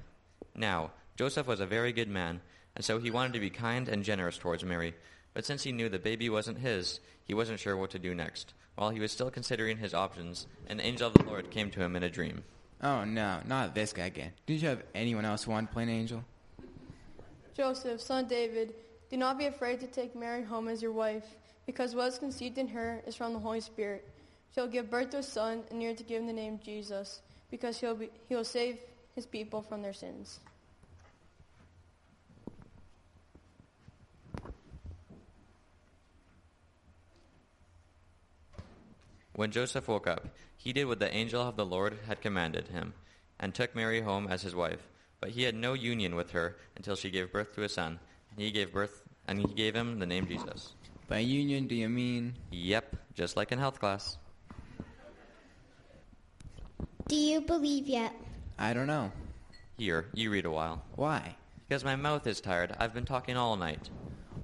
Now, 0.55 0.93
Joseph 1.17 1.49
was 1.49 1.59
a 1.59 1.67
very 1.67 1.93
good 1.93 2.09
man, 2.09 2.41
and 2.77 2.85
so 2.85 3.01
he 3.01 3.11
wanted 3.11 3.33
to 3.33 3.41
be 3.41 3.51
kind 3.51 3.89
and 3.89 4.05
generous 4.05 4.39
towards 4.39 4.63
Mary. 4.63 4.95
But 5.35 5.45
since 5.45 5.65
he 5.65 5.73
knew 5.73 5.89
the 5.89 5.99
baby 5.99 6.31
wasn't 6.31 6.59
his, 6.59 7.01
he 7.25 7.35
wasn't 7.35 7.59
sure 7.59 7.77
what 7.77 7.91
to 7.91 7.99
do 7.99 8.15
next. 8.15 8.55
While 8.81 8.89
he 8.89 9.01
was 9.01 9.13
still 9.13 9.31
considering 9.31 9.77
his 9.77 9.93
options, 9.93 10.47
an 10.67 10.81
angel 10.81 11.09
of 11.09 11.13
the 11.13 11.25
Lord 11.25 11.51
came 11.51 11.71
to 11.73 11.81
him 11.81 11.97
in 11.97 12.03
a 12.03 12.09
dream. 12.09 12.43
Oh, 12.83 13.05
no, 13.05 13.41
not 13.47 13.75
this 13.75 13.93
guy 13.93 14.07
again. 14.07 14.33
Did 14.47 14.63
you 14.63 14.69
have 14.69 14.83
anyone 14.95 15.27
else 15.27 15.45
who 15.45 15.51
wanted 15.51 15.67
to 15.67 15.73
play 15.75 15.83
an 15.83 15.91
angel? 15.91 16.25
Joseph, 17.55 18.01
son 18.01 18.27
David, 18.27 18.73
do 19.11 19.19
not 19.19 19.37
be 19.37 19.45
afraid 19.45 19.81
to 19.81 19.87
take 19.87 20.17
Mary 20.17 20.43
home 20.43 20.67
as 20.67 20.81
your 20.81 20.93
wife, 20.93 21.27
because 21.67 21.95
what 21.95 22.09
is 22.09 22.19
conceived 22.19 22.57
in 22.57 22.69
her 22.69 23.03
is 23.07 23.15
from 23.15 23.35
the 23.35 23.39
Holy 23.39 23.61
Spirit. 23.61 24.09
She'll 24.55 24.67
give 24.67 24.89
birth 24.89 25.11
to 25.11 25.19
a 25.19 25.23
son, 25.23 25.63
and 25.71 25.83
you're 25.83 25.95
to 25.95 26.03
give 26.03 26.23
him 26.23 26.27
the 26.27 26.33
name 26.33 26.59
Jesus, 26.65 27.21
because 27.51 27.79
he'll, 27.79 27.97
be, 27.97 28.09
he'll 28.31 28.45
save 28.45 28.79
his 29.15 29.27
people 29.27 29.61
from 29.61 29.83
their 29.83 29.93
sins. 29.93 30.41
When 39.41 39.53
Joseph 39.53 39.89
woke 39.89 40.07
up, 40.07 40.27
he 40.55 40.75
did 40.75 40.85
what 40.85 40.99
the 40.99 41.11
angel 41.11 41.41
of 41.41 41.57
the 41.57 41.65
Lord 41.65 41.97
had 42.07 42.21
commanded 42.21 42.69
him, 42.69 42.93
and 43.39 43.55
took 43.55 43.75
Mary 43.75 44.03
home 44.03 44.27
as 44.29 44.43
his 44.43 44.55
wife. 44.55 44.87
But 45.19 45.31
he 45.31 45.45
had 45.45 45.55
no 45.55 45.73
union 45.73 46.15
with 46.15 46.33
her 46.33 46.59
until 46.77 46.95
she 46.95 47.09
gave 47.09 47.33
birth 47.33 47.55
to 47.55 47.63
a 47.63 47.69
son, 47.71 48.01
and 48.33 48.41
he 48.43 48.51
gave 48.51 48.71
birth 48.71 49.03
and 49.27 49.39
he 49.39 49.47
gave 49.55 49.75
him 49.75 49.99
the 49.99 50.05
name 50.05 50.27
Jesus. 50.27 50.75
By 51.09 51.21
union, 51.21 51.69
do 51.69 51.75
you 51.75 51.89
mean? 51.89 52.35
Yep, 52.51 52.97
just 53.15 53.35
like 53.35 53.51
in 53.51 53.59
health 53.59 53.81
class. 53.81 54.19
Do 57.09 57.17
you 57.17 57.41
believe 57.41 57.87
yet? 57.87 58.13
I 58.59 58.75
don't 58.75 58.87
know. 58.87 59.11
Here, 59.79 60.05
you 60.13 60.31
read 60.31 60.45
a 60.45 60.51
while. 60.51 60.83
Why? 60.97 61.35
Because 61.67 61.83
my 61.83 61.97
mouth 61.97 62.27
is 62.27 62.43
tired. 62.43 62.77
I've 62.79 62.93
been 62.93 63.07
talking 63.07 63.39
all 63.39 63.57
night. 63.57 63.89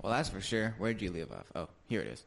Well, 0.01 0.15
that's 0.15 0.31
for 0.31 0.41
sure. 0.41 0.75
Where'd 0.79 1.03
you 1.03 1.11
leave 1.11 1.33
off? 1.33 1.53
Oh, 1.55 1.69
here 1.87 2.01
it 2.01 2.07
is. 2.07 2.25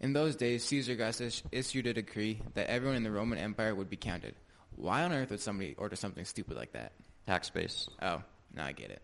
In 0.00 0.12
those 0.12 0.36
days, 0.36 0.62
Caesar 0.64 0.92
Augustus 0.92 1.42
issued 1.50 1.86
a 1.86 1.94
decree 1.94 2.42
that 2.54 2.68
everyone 2.68 2.96
in 2.96 3.02
the 3.02 3.10
Roman 3.10 3.38
Empire 3.38 3.74
would 3.74 3.88
be 3.88 3.96
counted. 3.96 4.34
Why 4.76 5.02
on 5.02 5.12
earth 5.12 5.30
would 5.30 5.40
somebody 5.40 5.74
order 5.78 5.96
something 5.96 6.24
stupid 6.24 6.56
like 6.56 6.72
that? 6.72 6.92
Tax 7.26 7.48
base. 7.48 7.88
Oh, 8.02 8.22
now 8.54 8.66
I 8.66 8.72
get 8.72 8.90
it. 8.90 9.00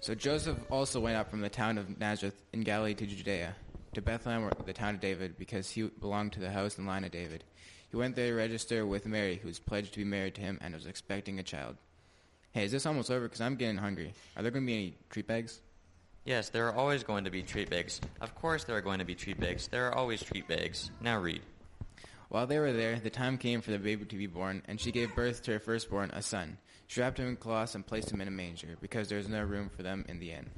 So 0.00 0.14
Joseph 0.14 0.58
also 0.68 1.00
went 1.00 1.16
up 1.16 1.30
from 1.30 1.40
the 1.40 1.48
town 1.48 1.78
of 1.78 1.98
Nazareth 1.98 2.34
in 2.52 2.62
Galilee 2.62 2.94
to 2.94 3.06
Judea, 3.06 3.54
to 3.94 4.02
Bethlehem, 4.02 4.50
the 4.66 4.72
town 4.72 4.96
of 4.96 5.00
David, 5.00 5.38
because 5.38 5.70
he 5.70 5.84
belonged 5.84 6.32
to 6.32 6.40
the 6.40 6.50
house 6.50 6.76
and 6.76 6.86
line 6.86 7.04
of 7.04 7.12
David. 7.12 7.44
He 7.90 7.96
went 7.96 8.16
there 8.16 8.30
to 8.30 8.34
register 8.34 8.84
with 8.84 9.06
Mary, 9.06 9.36
who 9.36 9.46
was 9.46 9.60
pledged 9.60 9.92
to 9.92 10.00
be 10.00 10.04
married 10.04 10.34
to 10.34 10.40
him 10.40 10.58
and 10.60 10.74
was 10.74 10.86
expecting 10.86 11.38
a 11.38 11.44
child. 11.44 11.76
Hey, 12.50 12.64
is 12.64 12.72
this 12.72 12.84
almost 12.84 13.10
over? 13.10 13.26
Because 13.26 13.40
I'm 13.40 13.56
getting 13.56 13.76
hungry. 13.76 14.12
Are 14.36 14.42
there 14.42 14.50
going 14.50 14.64
to 14.64 14.66
be 14.66 14.74
any 14.74 14.96
treat 15.08 15.28
bags? 15.28 15.60
Yes, 16.24 16.48
there 16.48 16.66
are 16.68 16.74
always 16.74 17.04
going 17.04 17.24
to 17.24 17.30
be 17.30 17.42
treat 17.42 17.68
bags. 17.68 18.00
Of 18.22 18.34
course 18.34 18.64
there 18.64 18.76
are 18.76 18.80
going 18.80 18.98
to 18.98 19.04
be 19.04 19.14
treat 19.14 19.38
bags. 19.38 19.68
There 19.68 19.88
are 19.88 19.94
always 19.94 20.22
treat 20.22 20.48
bags. 20.48 20.90
Now 21.00 21.18
read. 21.18 21.42
While 22.30 22.46
they 22.46 22.58
were 22.58 22.72
there, 22.72 22.98
the 22.98 23.10
time 23.10 23.36
came 23.36 23.60
for 23.60 23.70
the 23.70 23.78
baby 23.78 24.06
to 24.06 24.16
be 24.16 24.26
born, 24.26 24.62
and 24.66 24.80
she 24.80 24.90
gave 24.90 25.14
birth 25.14 25.42
to 25.42 25.52
her 25.52 25.58
firstborn, 25.58 26.10
a 26.14 26.22
son. 26.22 26.56
She 26.86 27.00
wrapped 27.00 27.18
him 27.18 27.28
in 27.28 27.36
cloths 27.36 27.74
and 27.74 27.86
placed 27.86 28.10
him 28.10 28.22
in 28.22 28.28
a 28.28 28.30
manger, 28.30 28.76
because 28.80 29.08
there 29.08 29.18
was 29.18 29.28
no 29.28 29.42
room 29.42 29.68
for 29.68 29.82
them 29.82 30.04
in 30.08 30.18
the 30.18 30.32
inn. 30.32 30.50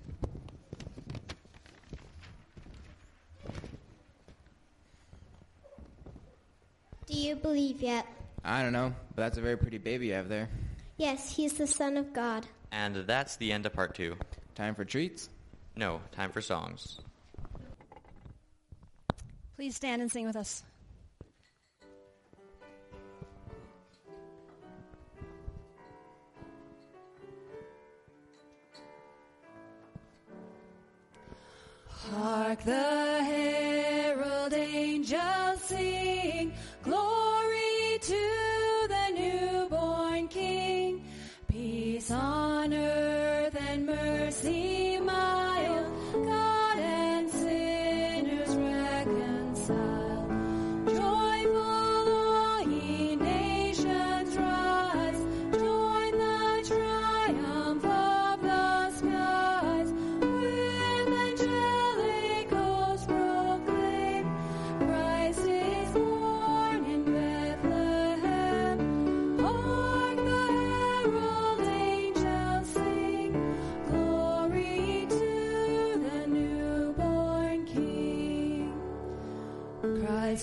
Do 7.06 7.14
you 7.14 7.36
believe 7.36 7.82
yet? 7.82 8.06
I 8.44 8.62
don't 8.62 8.72
know, 8.72 8.94
but 9.14 9.22
that's 9.22 9.38
a 9.38 9.42
very 9.42 9.58
pretty 9.58 9.78
baby 9.78 10.06
you 10.06 10.14
have 10.14 10.28
there. 10.28 10.48
Yes, 10.96 11.34
he 11.34 11.44
is 11.44 11.54
the 11.54 11.66
Son 11.66 11.96
of 11.96 12.12
God. 12.12 12.46
And 12.70 12.96
that's 12.96 13.36
the 13.36 13.52
end 13.52 13.66
of 13.66 13.72
part 13.72 13.94
two. 13.94 14.16
Time 14.54 14.74
for 14.74 14.84
treats? 14.84 15.28
No, 15.76 16.00
time 16.12 16.30
for 16.32 16.40
songs. 16.40 17.00
Please 19.56 19.76
stand 19.76 20.00
and 20.00 20.10
sing 20.10 20.26
with 20.26 20.36
us. 20.36 20.62
Hark 31.88 32.62
the 32.64 32.72
herald 32.72 34.52
angels 34.54 35.60
sing, 35.62 36.15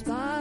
By 0.01 0.32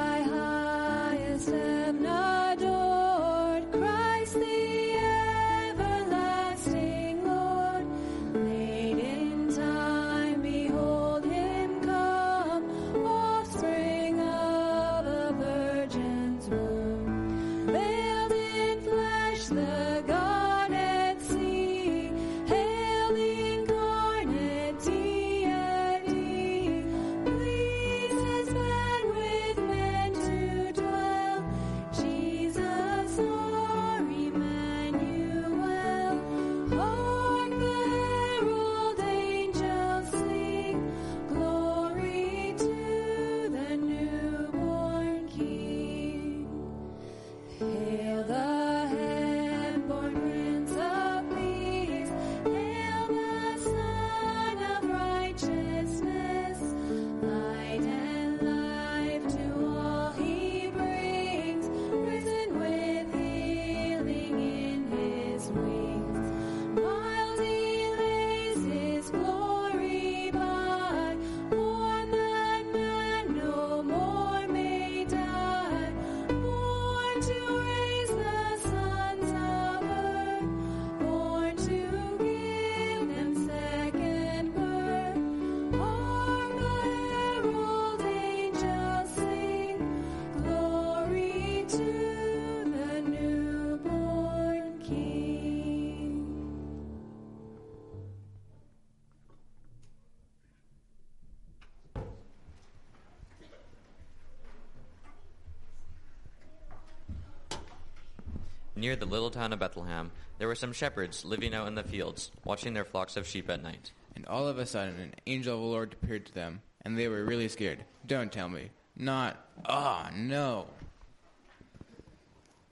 near 108.83 108.97
the 108.97 109.07
little 109.07 109.31
town 109.31 109.53
of 109.53 109.61
Bethlehem, 109.61 110.11
there 110.39 110.49
were 110.49 110.57
some 110.57 110.73
shepherds 110.73 111.25
living 111.25 111.55
out 111.55 111.69
in 111.69 111.77
the 111.77 111.85
fields, 111.85 112.33
watching 112.45 112.75
their 112.75 112.85
flocks 112.85 113.17
of 113.17 113.25
sheep 113.25 113.49
at 113.49 113.63
night. 113.63 113.93
And 114.17 114.27
all 114.27 114.49
of 114.49 114.59
a 114.59 114.67
sudden, 114.67 114.99
an 114.99 115.15
angel 115.25 115.55
of 115.55 115.61
the 115.61 115.67
Lord 115.69 115.93
appeared 115.95 116.27
to 116.27 116.35
them, 116.35 116.61
and 116.85 116.99
they 116.99 117.07
were 117.07 117.25
really 117.25 117.49
scared. 117.49 117.85
Don't 118.09 118.33
tell 118.33 118.49
me. 118.49 118.71
Not, 118.97 119.37
ah, 119.67 120.11
no. 120.17 120.67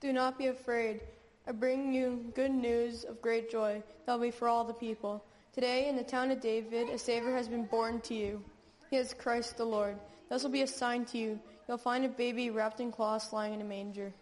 Do 0.01 0.13
not 0.13 0.37
be 0.37 0.49
afraid. 0.49 1.01
I 1.47 1.53
bring 1.53 1.95
you 1.95 2.25
good 2.35 2.51
news 2.51 3.05
of 3.05 3.23
great 3.23 3.49
joy 3.49 3.81
that 4.05 4.13
will 4.13 4.21
be 4.21 4.33
for 4.33 4.49
all 4.49 4.65
the 4.65 4.75
people. 4.75 5.25
Today, 5.53 5.89
in 5.89 5.95
the 5.95 6.03
town 6.03 6.33
of 6.33 6.41
David, 6.41 6.89
a 6.89 6.99
Savior 6.99 7.37
has 7.37 7.47
been 7.47 7.67
born 7.67 8.01
to 8.01 8.15
you. 8.15 8.43
He 8.91 8.97
is 8.97 9.15
Christ 9.15 9.57
the 9.57 9.65
Lord. 9.65 9.97
This 10.29 10.43
will 10.43 10.51
be 10.51 10.63
a 10.63 10.67
sign 10.67 11.05
to 11.07 11.19
you. 11.19 11.39
You'll 11.69 11.79
find 11.79 12.05
a 12.05 12.09
baby 12.09 12.51
wrapped 12.51 12.81
in 12.81 12.91
cloths 12.91 13.33
lying 13.33 13.55
in 13.55 13.61
a 13.61 13.65
manger. 13.65 14.13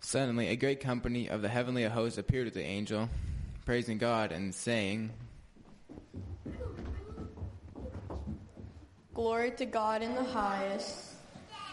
Suddenly, 0.00 0.48
a 0.48 0.56
great 0.56 0.80
company 0.80 1.28
of 1.28 1.42
the 1.42 1.48
heavenly 1.48 1.84
host 1.84 2.18
appeared 2.18 2.46
to 2.46 2.54
the 2.54 2.64
angel, 2.64 3.08
praising 3.64 3.98
God 3.98 4.32
and 4.32 4.54
saying, 4.54 5.10
Glory 9.12 9.50
to 9.52 9.66
God 9.66 10.02
in 10.02 10.14
the 10.14 10.22
highest, 10.22 11.14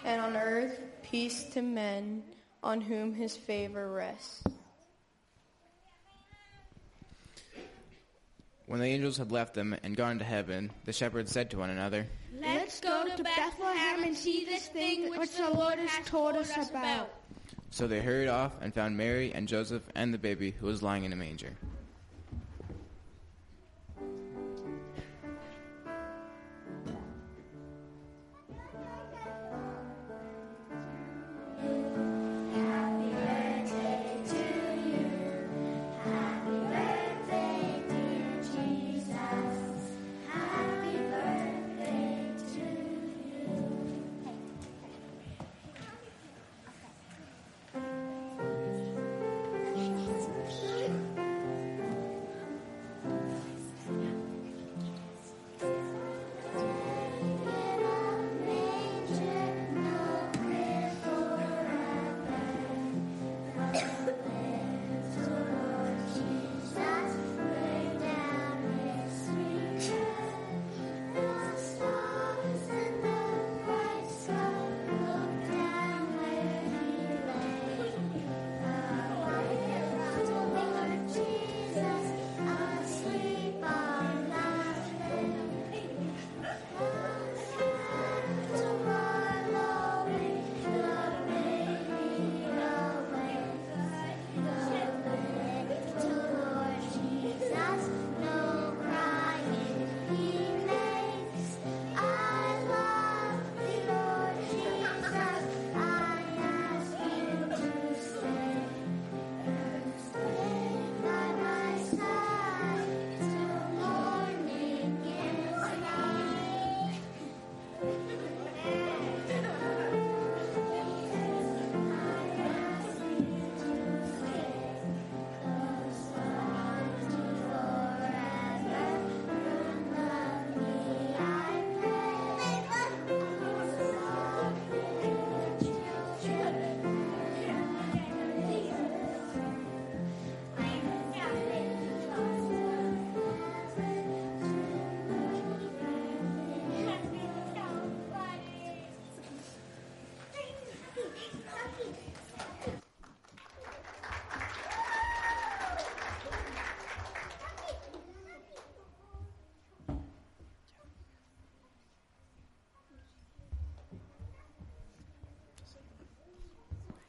and 0.04 0.20
on 0.20 0.36
earth 0.36 0.80
peace 1.04 1.44
to 1.54 1.62
men 1.62 2.24
on 2.64 2.82
whom 2.82 3.14
his 3.14 3.38
favor 3.38 3.92
rests. 3.92 4.44
When 8.66 8.80
the 8.80 8.88
angels 8.88 9.18
had 9.18 9.32
left 9.32 9.54
them 9.54 9.76
and 9.84 9.96
gone 9.96 10.18
to 10.18 10.26
heaven, 10.26 10.72
the 10.86 10.94
shepherds 10.94 11.32
said 11.32 11.52
to 11.52 11.60
one 11.60 11.70
another, 11.70 12.08
Let's 12.42 12.80
go 12.80 13.06
to 13.16 13.24
Bethlehem 13.24 14.04
and 14.04 14.18
see 14.18 14.44
this 14.46 14.68
thing 14.68 15.16
which 15.16 15.38
the 15.38 15.52
Lord 15.52 15.78
has 15.78 16.08
told 16.08 16.36
us 16.36 16.52
about. 16.70 17.10
So 17.70 17.88
they 17.88 18.02
hurried 18.02 18.30
off 18.30 18.54
and 18.62 18.74
found 18.74 18.96
Mary 18.96 19.34
and 19.34 19.48
Joseph 19.48 19.84
and 19.96 20.14
the 20.14 20.18
baby 20.18 20.52
who 20.52 20.68
was 20.68 20.82
lying 20.82 21.04
in 21.04 21.14
a 21.14 21.16
manger. 21.16 21.58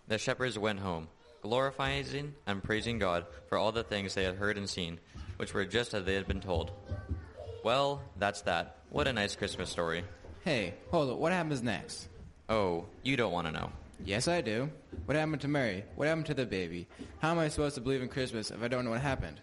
The 0.09 0.19
shepherds 0.19 0.59
went 0.59 0.81
home, 0.81 1.09
glorifying 1.43 2.35
and 2.47 2.63
praising 2.63 2.99
God 2.99 3.27
for 3.49 3.59
all 3.59 3.73
the 3.73 3.83
things 3.83 4.15
they 4.15 4.25
had 4.25 4.37
heard 4.37 4.57
and 4.57 4.69
seen, 4.69 5.01
which 5.37 5.53
were 5.53 5.65
just 5.65 5.95
as 5.95 6.05
they 6.05 6.15
had 6.15 6.29
been 6.29 6.41
told. 6.41 6.71
Well, 7.65 8.03
that's 8.19 8.43
that. 8.43 8.77
What 8.91 9.09
a 9.09 9.13
nice 9.13 9.35
Christmas 9.35 9.69
story. 9.69 10.05
Hey, 10.45 10.75
hold 10.93 11.11
it. 11.11 11.19
What 11.19 11.33
happens 11.33 11.63
next? 11.63 12.09
Oh, 12.49 12.85
you 13.03 13.17
don't 13.17 13.33
want 13.33 13.49
to 13.49 13.53
know. 13.53 13.73
Yes, 14.05 14.29
I 14.29 14.43
do. 14.43 14.71
What 15.07 15.17
happened 15.17 15.41
to 15.41 15.49
Mary? 15.49 15.85
What 15.97 16.07
happened 16.07 16.27
to 16.27 16.35
the 16.35 16.47
baby? 16.47 16.87
How 17.19 17.33
am 17.33 17.39
I 17.39 17.49
supposed 17.49 17.75
to 17.75 17.81
believe 17.81 18.03
in 18.03 18.09
Christmas 18.09 18.51
if 18.51 18.63
I 18.63 18.69
don't 18.69 18.85
know 18.85 18.93
what 18.93 19.01
happened? 19.01 19.41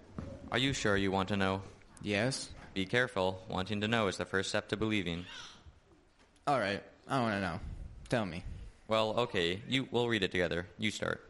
Are 0.51 0.57
you 0.57 0.71
sure 0.71 0.95
you 0.95 1.11
want 1.11 1.29
to 1.29 1.37
know? 1.37 1.61
Yes. 2.01 2.49
Be 2.73 2.85
careful. 2.85 3.43
Wanting 3.49 3.81
to 3.81 3.87
know 3.87 4.07
is 4.07 4.17
the 4.17 4.25
first 4.25 4.49
step 4.49 4.69
to 4.69 4.77
believing. 4.77 5.25
All 6.47 6.59
right. 6.59 6.81
I 7.09 7.19
want 7.19 7.35
to 7.35 7.41
know. 7.41 7.59
Tell 8.07 8.25
me. 8.25 8.43
Well, 8.87 9.11
okay. 9.17 9.61
You 9.67 9.87
we'll 9.91 10.07
read 10.07 10.23
it 10.23 10.31
together. 10.31 10.67
You 10.77 10.91
start. 10.91 11.29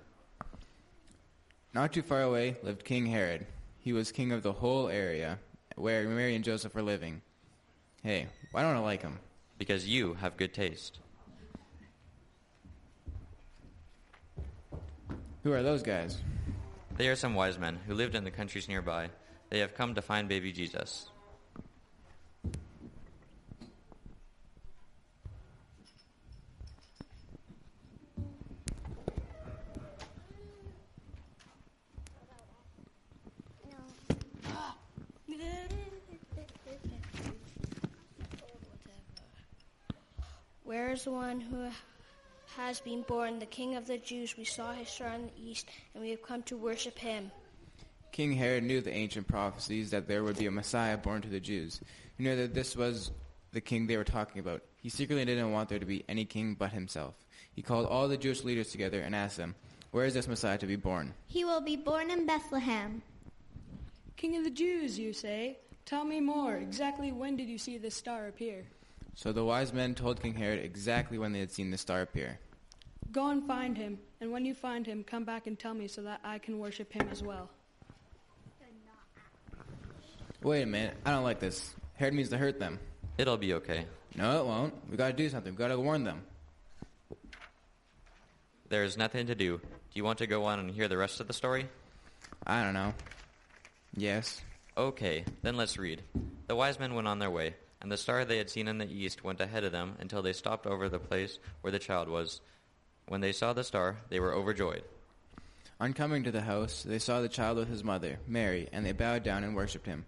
Not 1.74 1.94
too 1.94 2.02
far 2.02 2.22
away 2.22 2.58
lived 2.64 2.86
King 2.86 3.06
Herod. 3.06 3.46
He 3.80 3.94
was 3.94 4.12
king 4.12 4.32
of 4.32 4.44
the 4.44 4.54
whole 4.54 4.90
area 4.90 5.40
where 5.76 6.08
Mary 6.08 6.36
and 6.36 6.44
Joseph 6.44 6.76
were 6.76 6.82
living. 6.82 7.22
Hey, 8.04 8.28
why 8.52 8.62
don't 8.62 8.76
I 8.76 8.80
like 8.80 9.02
him? 9.02 9.20
Because 9.58 9.88
you 9.88 10.14
have 10.16 10.38
good 10.38 10.54
taste. 10.54 11.00
Who 15.44 15.52
are 15.52 15.64
those 15.64 15.84
guys? 15.84 16.20
They 16.96 17.08
are 17.08 17.16
some 17.16 17.34
wise 17.34 17.58
men 17.58 17.80
who 17.88 17.94
lived 17.94 18.16
in 18.16 18.24
the 18.24 18.32
countries 18.32 18.70
nearby. 18.70 19.10
They 19.50 19.60
have 19.60 19.76
come 19.76 19.96
to 19.96 20.02
find 20.02 20.30
baby 20.30 20.52
Jesus. 20.52 21.10
Where 40.64 40.92
is 40.92 41.04
the 41.04 41.12
one 41.34 41.42
who 41.42 41.68
has 42.58 42.80
been 42.82 43.02
born, 43.04 43.40
the 43.40 43.46
King 43.48 43.76
of 43.76 43.88
the 43.88 43.98
Jews? 43.98 44.38
We 44.38 44.44
saw 44.44 44.72
his 44.72 44.88
star 44.88 45.10
in 45.10 45.24
the 45.24 45.50
east, 45.50 45.68
and 45.94 46.04
we 46.04 46.12
have 46.12 46.22
come 46.22 46.44
to 46.44 46.56
worship 46.56 47.00
him. 47.00 47.32
King 48.12 48.34
Herod 48.34 48.64
knew 48.64 48.82
the 48.82 48.94
ancient 48.94 49.28
prophecies 49.28 49.90
that 49.90 50.08
there 50.08 50.24
would 50.24 50.38
be 50.38 50.46
a 50.46 50.52
Messiah 50.52 50.96
born 50.96 51.24
to 51.24 51.30
the 51.30 51.40
Jews. 51.40 51.82
He 52.18 52.24
knew 52.24 52.36
that 52.36 52.54
this 52.54 52.76
was 52.76 53.10
the 53.52 53.62
king 53.62 53.88
they 53.88 53.98
were 53.98 54.04
talking 54.04 54.40
about. 54.40 54.62
He 54.76 54.90
secretly 54.90 55.26
didn't 55.26 55.52
want 55.52 55.70
there 55.70 55.80
to 55.80 55.86
be 55.88 56.06
any 56.08 56.24
king 56.24 56.54
but 56.54 56.72
himself. 56.72 57.16
He 57.56 57.64
called 57.64 57.88
all 57.88 58.08
the 58.08 58.18
Jewish 58.18 58.44
leaders 58.44 58.72
together 58.72 59.02
and 59.02 59.16
asked 59.16 59.38
them, 59.38 59.56
Where 59.90 60.06
is 60.06 60.14
this 60.14 60.28
Messiah 60.28 60.60
to 60.60 60.68
be 60.68 60.76
born? 60.76 61.16
He 61.26 61.44
will 61.44 61.62
be 61.62 61.78
born 61.78 62.12
in 62.12 62.28
Bethlehem. 62.28 63.02
King 64.18 64.38
of 64.38 64.44
the 64.44 64.52
Jews, 64.52 65.00
you 65.00 65.14
say? 65.14 65.58
Tell 65.86 66.04
me 66.04 66.20
more. 66.20 66.58
Exactly 66.58 67.12
when 67.12 67.36
did 67.36 67.50
you 67.50 67.58
see 67.58 67.80
this 67.80 67.96
star 67.96 68.28
appear? 68.28 68.66
So 69.16 69.32
the 69.32 69.46
wise 69.46 69.74
men 69.74 69.96
told 69.96 70.22
King 70.22 70.34
Herod 70.34 70.64
exactly 70.64 71.18
when 71.18 71.34
they 71.34 71.40
had 71.40 71.52
seen 71.52 71.72
the 71.72 71.78
star 71.78 72.02
appear. 72.02 72.40
Go 73.12 73.30
and 73.30 73.46
find 73.46 73.78
him, 73.78 74.00
and 74.20 74.32
when 74.32 74.44
you 74.44 74.56
find 74.56 74.86
him, 74.86 75.04
come 75.04 75.24
back 75.24 75.46
and 75.46 75.58
tell 75.58 75.74
me 75.74 75.88
so 75.88 76.02
that 76.02 76.20
I 76.24 76.40
can 76.40 76.58
worship 76.58 76.92
him 76.92 77.08
as 77.12 77.22
well. 77.22 77.50
Wait 80.42 80.64
a 80.64 80.66
minute. 80.66 80.98
I 81.06 81.12
don't 81.12 81.24
like 81.24 81.40
this. 81.40 81.74
Herod 81.96 82.14
means 82.14 82.30
to 82.30 82.38
hurt 82.38 82.60
them. 82.60 82.80
It'll 83.18 83.38
be 83.38 83.54
okay. 83.54 83.86
No, 84.16 84.42
it 84.42 84.46
won't. 84.46 84.74
We 84.90 84.98
gotta 84.98 85.14
do 85.14 85.30
something. 85.30 85.54
We 85.54 85.58
gotta 85.58 85.80
warn 85.80 86.04
them. 86.04 86.24
There's 88.68 88.98
nothing 88.98 89.28
to 89.28 89.36
do. 89.36 89.58
Do 89.60 89.62
you 89.94 90.04
want 90.04 90.18
to 90.18 90.28
go 90.28 90.46
on 90.46 90.60
and 90.60 90.70
hear 90.70 90.88
the 90.88 90.98
rest 90.98 91.20
of 91.20 91.28
the 91.28 91.34
story? 91.34 91.68
I 92.46 92.64
don't 92.64 92.74
know. 92.74 92.94
Yes. 93.96 94.42
Okay, 94.76 95.24
then 95.44 95.56
let's 95.56 95.78
read. 95.78 96.02
The 96.48 96.56
wise 96.56 96.80
men 96.80 96.96
went 96.96 97.08
on 97.08 97.20
their 97.20 97.30
way, 97.30 97.56
and 97.84 97.92
the 97.92 97.98
star 97.98 98.24
they 98.26 98.38
had 98.38 98.50
seen 98.50 98.70
in 98.70 98.78
the 98.80 98.92
east 98.92 99.24
went 99.24 99.42
ahead 99.42 99.66
of 99.66 99.74
them 99.74 99.96
until 100.00 100.22
they 100.22 100.34
stopped 100.34 100.66
over 100.66 100.88
the 100.88 101.00
place 101.00 101.38
where 101.62 101.72
the 101.72 101.78
child 101.78 102.08
was. 102.08 102.40
When 103.10 103.20
they 103.20 103.34
saw 103.34 103.52
the 103.52 103.66
star, 103.66 103.98
they 104.10 104.22
were 104.22 104.34
overjoyed. 104.34 104.84
On 105.82 105.92
coming 105.92 106.24
to 106.24 106.32
the 106.32 106.42
house, 106.42 106.84
they 106.84 106.98
saw 106.98 107.20
the 107.20 107.28
child 107.28 107.58
with 107.58 107.68
his 107.68 107.84
mother, 107.84 108.20
Mary, 108.26 108.70
and 108.72 108.86
they 108.86 108.94
bowed 108.94 109.24
down 109.24 109.44
and 109.44 109.54
worshipped 109.54 109.86
him. 109.86 110.06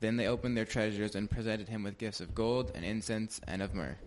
Then 0.00 0.16
they 0.16 0.26
opened 0.26 0.56
their 0.56 0.64
treasures 0.64 1.14
and 1.14 1.30
presented 1.30 1.68
him 1.68 1.82
with 1.82 1.98
gifts 1.98 2.22
of 2.22 2.34
gold 2.34 2.72
and 2.74 2.82
incense 2.84 3.40
and 3.46 3.60
of 3.60 3.74
myrrh. 3.74 3.98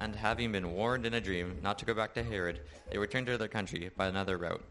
And 0.00 0.16
having 0.16 0.52
been 0.52 0.72
warned 0.72 1.04
in 1.04 1.12
a 1.12 1.20
dream 1.20 1.58
not 1.62 1.78
to 1.80 1.84
go 1.84 1.92
back 1.92 2.14
to 2.14 2.22
Herod, 2.22 2.60
they 2.90 2.96
returned 2.96 3.26
to 3.26 3.36
their 3.36 3.48
country 3.48 3.90
by 3.94 4.06
another 4.06 4.38
route. 4.38 4.64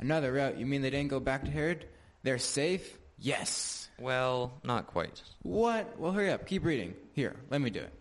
Another 0.00 0.32
route? 0.32 0.58
You 0.58 0.66
mean 0.66 0.82
they 0.82 0.90
didn't 0.90 1.10
go 1.10 1.20
back 1.20 1.44
to 1.44 1.50
Herod? 1.50 1.86
They're 2.24 2.38
safe? 2.38 2.98
Yes. 3.22 3.88
Well, 4.00 4.52
not 4.64 4.88
quite. 4.88 5.22
What? 5.42 5.96
Well, 5.98 6.10
hurry 6.10 6.32
up. 6.32 6.44
Keep 6.44 6.64
reading. 6.64 6.94
Here, 7.14 7.36
let 7.50 7.60
me 7.60 7.70
do 7.70 7.78
it. 7.78 7.92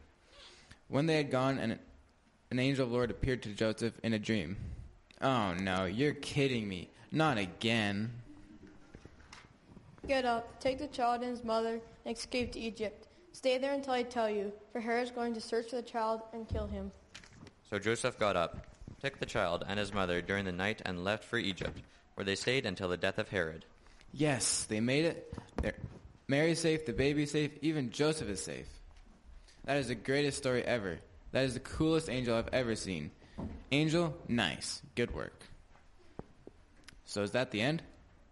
When 0.87 1.05
they 1.05 1.17
had 1.17 1.29
gone, 1.29 1.59
an, 1.59 1.77
an 2.49 2.59
angel 2.59 2.85
of 2.85 2.89
the 2.89 2.95
Lord 2.95 3.11
appeared 3.11 3.43
to 3.43 3.49
Joseph 3.49 3.93
in 4.03 4.13
a 4.13 4.19
dream. 4.19 4.57
Oh, 5.21 5.53
no, 5.53 5.85
you're 5.85 6.15
kidding 6.15 6.67
me. 6.67 6.89
Not 7.11 7.37
again. 7.37 8.11
Get 10.07 10.25
up, 10.25 10.59
take 10.59 10.79
the 10.79 10.87
child 10.87 11.21
and 11.21 11.29
his 11.29 11.43
mother, 11.43 11.79
and 12.05 12.17
escape 12.17 12.51
to 12.53 12.59
Egypt. 12.59 13.07
Stay 13.31 13.59
there 13.59 13.73
until 13.73 13.93
I 13.93 14.01
tell 14.01 14.29
you, 14.29 14.51
for 14.71 14.81
Herod 14.81 15.03
is 15.03 15.11
going 15.11 15.35
to 15.35 15.41
search 15.41 15.69
for 15.69 15.75
the 15.75 15.83
child 15.83 16.21
and 16.33 16.49
kill 16.49 16.65
him. 16.65 16.91
So 17.69 17.77
Joseph 17.77 18.17
got 18.17 18.35
up, 18.35 18.65
took 18.99 19.19
the 19.19 19.27
child 19.27 19.63
and 19.67 19.77
his 19.77 19.93
mother 19.93 20.19
during 20.21 20.45
the 20.45 20.51
night, 20.51 20.81
and 20.83 21.03
left 21.03 21.25
for 21.25 21.37
Egypt, 21.37 21.79
where 22.15 22.25
they 22.25 22.35
stayed 22.35 22.65
until 22.65 22.89
the 22.89 22.97
death 22.97 23.19
of 23.19 23.29
Herod. 23.29 23.65
Yes, 24.13 24.65
they 24.65 24.79
made 24.79 25.05
it. 25.05 25.33
They're, 25.61 25.75
Mary's 26.27 26.59
safe, 26.59 26.85
the 26.85 26.93
baby's 26.93 27.31
safe, 27.31 27.51
even 27.61 27.91
Joseph 27.91 28.29
is 28.29 28.43
safe. 28.43 28.67
That 29.65 29.77
is 29.77 29.87
the 29.87 29.95
greatest 29.95 30.37
story 30.37 30.63
ever. 30.63 30.99
That 31.31 31.45
is 31.45 31.53
the 31.53 31.59
coolest 31.59 32.09
angel 32.09 32.35
I've 32.35 32.49
ever 32.53 32.75
seen. 32.75 33.11
Angel, 33.71 34.15
nice. 34.27 34.81
Good 34.95 35.13
work. 35.13 35.43
So 37.05 37.23
is 37.23 37.31
that 37.31 37.51
the 37.51 37.61
end? 37.61 37.83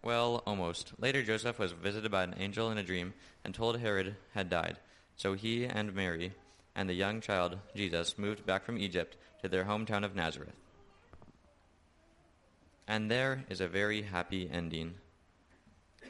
Well, 0.04 0.44
almost. 0.48 0.94
Later, 0.98 1.24
Joseph 1.24 1.60
was 1.60 1.72
visited 1.72 2.12
by 2.12 2.24
an 2.24 2.36
angel 2.40 2.72
in 2.72 2.78
a 2.78 2.84
dream 2.84 3.14
and 3.44 3.54
told 3.54 3.80
Herod 3.80 4.16
had 4.34 4.50
died. 4.50 4.78
So 5.18 5.34
he 5.34 5.66
and 5.66 5.94
Mary 5.94 6.34
and 6.76 6.88
the 6.88 6.94
young 6.94 7.20
child, 7.20 7.58
Jesus, 7.76 8.18
moved 8.18 8.46
back 8.46 8.64
from 8.64 8.78
Egypt 8.78 9.18
to 9.42 9.50
their 9.50 9.66
hometown 9.66 10.06
of 10.06 10.16
Nazareth. 10.16 10.56
And 12.88 13.12
there 13.12 13.44
is 13.50 13.60
a 13.60 13.68
very 13.68 14.02
happy 14.02 14.50
ending. 14.52 14.96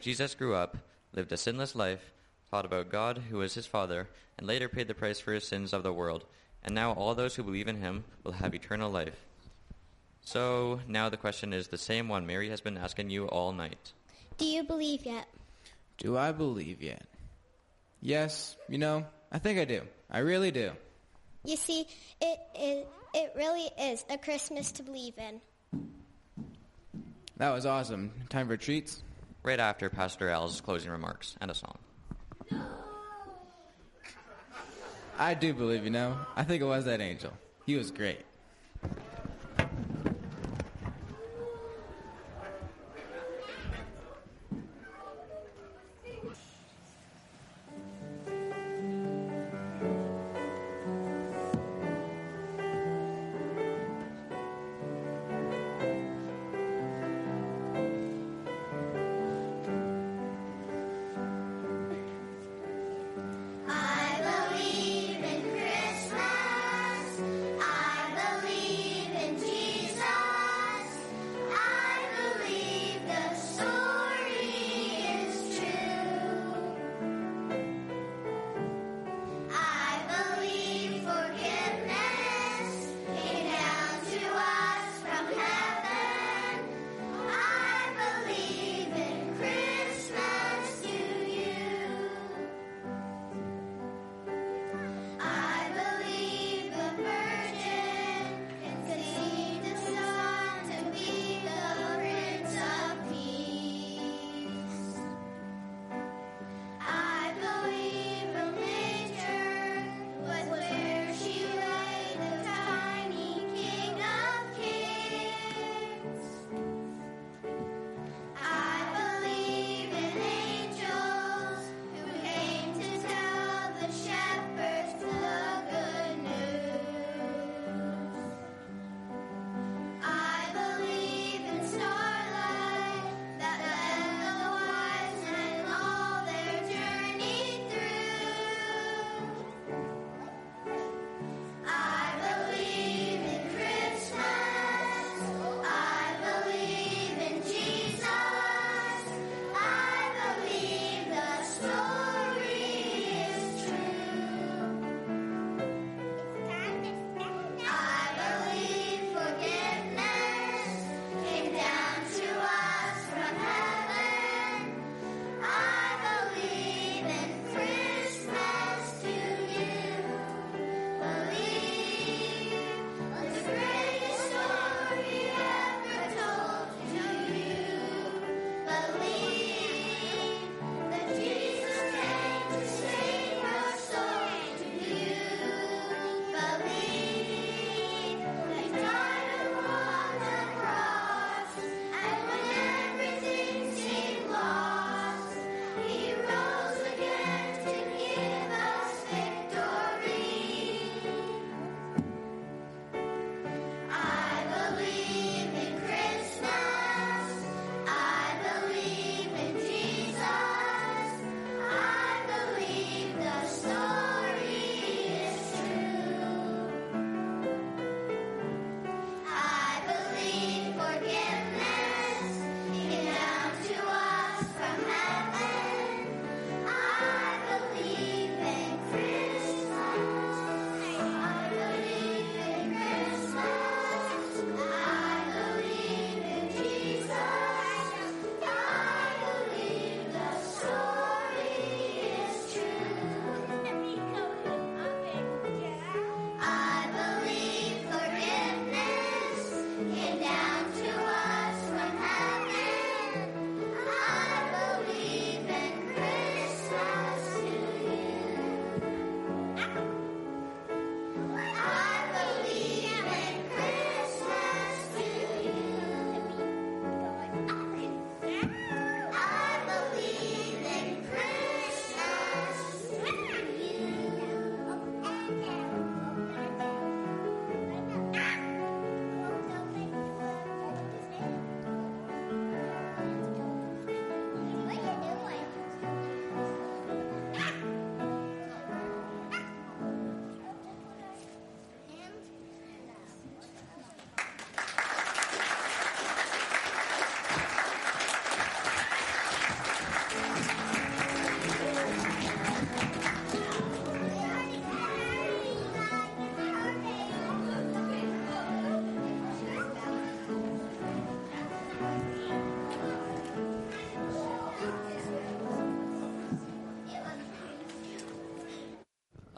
Jesus 0.01 0.35
grew 0.35 0.55
up, 0.55 0.77
lived 1.13 1.31
a 1.31 1.37
sinless 1.37 1.75
life, 1.75 2.11
taught 2.49 2.65
about 2.65 2.89
God, 2.89 3.21
who 3.29 3.37
was 3.37 3.53
his 3.53 3.65
Father, 3.65 4.07
and 4.37 4.47
later 4.47 4.69
paid 4.69 4.87
the 4.87 4.93
price 4.93 5.19
for 5.19 5.33
his 5.33 5.47
sins 5.47 5.73
of 5.73 5.83
the 5.83 5.93
world. 5.93 6.25
And 6.63 6.73
now 6.73 6.93
all 6.93 7.15
those 7.15 7.35
who 7.35 7.43
believe 7.43 7.67
in 7.67 7.81
him 7.81 8.03
will 8.23 8.33
have 8.33 8.53
eternal 8.53 8.91
life. 8.91 9.25
So 10.21 10.79
now 10.87 11.09
the 11.09 11.17
question 11.17 11.53
is 11.53 11.67
the 11.67 11.77
same 11.77 12.07
one 12.07 12.25
Mary 12.25 12.49
has 12.49 12.61
been 12.61 12.77
asking 12.77 13.09
you 13.09 13.27
all 13.27 13.51
night. 13.51 13.93
Do 14.37 14.45
you 14.45 14.63
believe 14.63 15.05
yet? 15.05 15.27
Do 15.97 16.17
I 16.17 16.31
believe 16.31 16.81
yet? 16.81 17.03
Yes, 18.01 18.55
you 18.69 18.77
know, 18.77 19.05
I 19.31 19.39
think 19.39 19.59
I 19.59 19.65
do. 19.65 19.81
I 20.09 20.19
really 20.19 20.51
do. 20.51 20.71
You 21.43 21.57
see, 21.57 21.87
it, 22.21 22.39
it, 22.55 22.87
it 23.13 23.33
really 23.35 23.69
is 23.79 24.05
a 24.09 24.17
Christmas 24.17 24.71
to 24.73 24.83
believe 24.83 25.15
in. 25.17 25.41
That 27.37 27.51
was 27.51 27.65
awesome. 27.65 28.11
Time 28.29 28.47
for 28.47 28.57
treats? 28.57 29.01
Right 29.43 29.59
after 29.59 29.89
Pastor 29.89 30.29
Al's 30.29 30.61
closing 30.61 30.91
remarks 30.91 31.35
and 31.39 31.49
a 31.49 31.53
song. 31.53 31.77
I 35.17 35.33
do 35.33 35.53
believe, 35.53 35.83
you 35.83 35.89
know. 35.89 36.17
I 36.35 36.43
think 36.43 36.61
it 36.61 36.65
was 36.65 36.85
that 36.85 37.01
angel. 37.01 37.33
He 37.65 37.75
was 37.75 37.91
great. 37.91 38.25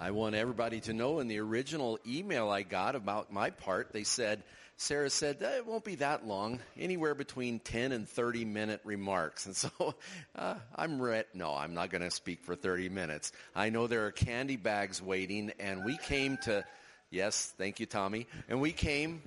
I 0.01 0.09
want 0.09 0.33
everybody 0.33 0.79
to 0.81 0.93
know 0.93 1.19
in 1.19 1.27
the 1.27 1.37
original 1.37 1.99
email 2.07 2.49
I 2.49 2.63
got 2.63 2.95
about 2.95 3.31
my 3.31 3.51
part, 3.51 3.93
they 3.93 4.03
said, 4.03 4.41
Sarah 4.75 5.11
said, 5.11 5.37
it 5.43 5.67
won't 5.67 5.83
be 5.83 5.93
that 5.97 6.25
long, 6.25 6.59
anywhere 6.75 7.13
between 7.13 7.59
10 7.59 7.91
and 7.91 8.09
30 8.09 8.45
minute 8.45 8.81
remarks. 8.83 9.45
And 9.45 9.55
so 9.55 9.93
uh, 10.35 10.55
I'm 10.75 10.99
re- 10.99 11.25
no, 11.35 11.53
I'm 11.53 11.75
not 11.75 11.91
going 11.91 12.01
to 12.01 12.09
speak 12.09 12.43
for 12.43 12.55
30 12.55 12.89
minutes. 12.89 13.31
I 13.55 13.69
know 13.69 13.85
there 13.85 14.07
are 14.07 14.11
candy 14.11 14.55
bags 14.55 15.03
waiting, 15.03 15.51
and 15.59 15.85
we 15.85 15.97
came 15.97 16.37
to, 16.45 16.65
yes, 17.11 17.53
thank 17.59 17.79
you, 17.79 17.85
Tommy, 17.85 18.25
and 18.49 18.59
we 18.59 18.71
came 18.71 19.21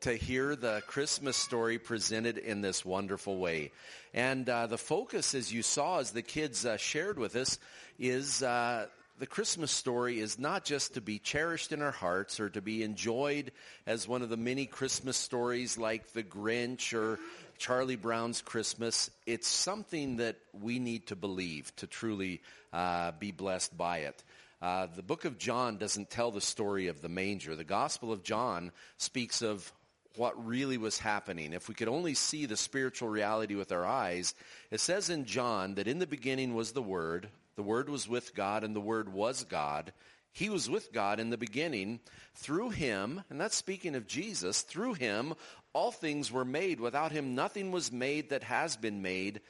to 0.00 0.12
hear 0.12 0.54
the 0.54 0.82
Christmas 0.86 1.38
story 1.38 1.78
presented 1.78 2.36
in 2.36 2.60
this 2.60 2.84
wonderful 2.84 3.38
way. 3.38 3.72
And 4.12 4.46
uh, 4.46 4.66
the 4.66 4.76
focus, 4.76 5.34
as 5.34 5.50
you 5.50 5.62
saw, 5.62 6.00
as 6.00 6.10
the 6.10 6.20
kids 6.20 6.66
uh, 6.66 6.76
shared 6.76 7.18
with 7.18 7.36
us, 7.36 7.58
is 7.98 8.42
uh, 8.42 8.86
the 9.20 9.26
Christmas 9.26 9.70
story 9.70 10.18
is 10.18 10.38
not 10.38 10.64
just 10.64 10.94
to 10.94 11.02
be 11.02 11.18
cherished 11.18 11.72
in 11.72 11.82
our 11.82 11.90
hearts 11.90 12.40
or 12.40 12.48
to 12.48 12.62
be 12.62 12.82
enjoyed 12.82 13.52
as 13.86 14.08
one 14.08 14.22
of 14.22 14.30
the 14.30 14.36
many 14.38 14.64
Christmas 14.64 15.18
stories 15.18 15.76
like 15.76 16.14
The 16.14 16.22
Grinch 16.22 16.94
or 16.94 17.18
Charlie 17.58 17.96
Brown's 17.96 18.40
Christmas. 18.40 19.10
It's 19.26 19.46
something 19.46 20.16
that 20.16 20.36
we 20.58 20.78
need 20.78 21.08
to 21.08 21.16
believe 21.16 21.70
to 21.76 21.86
truly 21.86 22.40
uh, 22.72 23.12
be 23.12 23.30
blessed 23.30 23.76
by 23.76 23.98
it. 23.98 24.24
Uh, 24.62 24.86
the 24.96 25.02
book 25.02 25.26
of 25.26 25.36
John 25.36 25.76
doesn't 25.76 26.08
tell 26.08 26.30
the 26.30 26.40
story 26.40 26.86
of 26.86 27.02
the 27.02 27.10
manger. 27.10 27.54
The 27.54 27.62
Gospel 27.62 28.14
of 28.14 28.22
John 28.22 28.72
speaks 28.96 29.42
of 29.42 29.70
what 30.16 30.46
really 30.46 30.78
was 30.78 30.98
happening. 30.98 31.52
If 31.52 31.68
we 31.68 31.74
could 31.74 31.88
only 31.88 32.14
see 32.14 32.46
the 32.46 32.56
spiritual 32.56 33.10
reality 33.10 33.54
with 33.54 33.70
our 33.70 33.84
eyes, 33.84 34.34
it 34.70 34.80
says 34.80 35.10
in 35.10 35.26
John 35.26 35.74
that 35.74 35.88
in 35.88 35.98
the 35.98 36.06
beginning 36.06 36.54
was 36.54 36.72
the 36.72 36.82
Word, 36.82 37.28
the 37.60 37.64
Word 37.64 37.90
was 37.90 38.08
with 38.08 38.34
God, 38.34 38.64
and 38.64 38.74
the 38.74 38.80
Word 38.80 39.12
was 39.12 39.44
God. 39.44 39.92
He 40.32 40.48
was 40.48 40.70
with 40.70 40.94
God 40.94 41.20
in 41.20 41.28
the 41.28 41.36
beginning. 41.36 42.00
Through 42.32 42.70
him, 42.70 43.22
and 43.28 43.38
that's 43.38 43.54
speaking 43.54 43.94
of 43.94 44.06
Jesus, 44.06 44.62
through 44.62 44.94
him 44.94 45.34
all 45.74 45.92
things 45.92 46.32
were 46.32 46.46
made. 46.46 46.80
Without 46.80 47.12
him 47.12 47.34
nothing 47.34 47.70
was 47.70 47.92
made 47.92 48.30
that 48.30 48.44
has 48.44 48.78
been 48.78 49.02
made. 49.02 49.42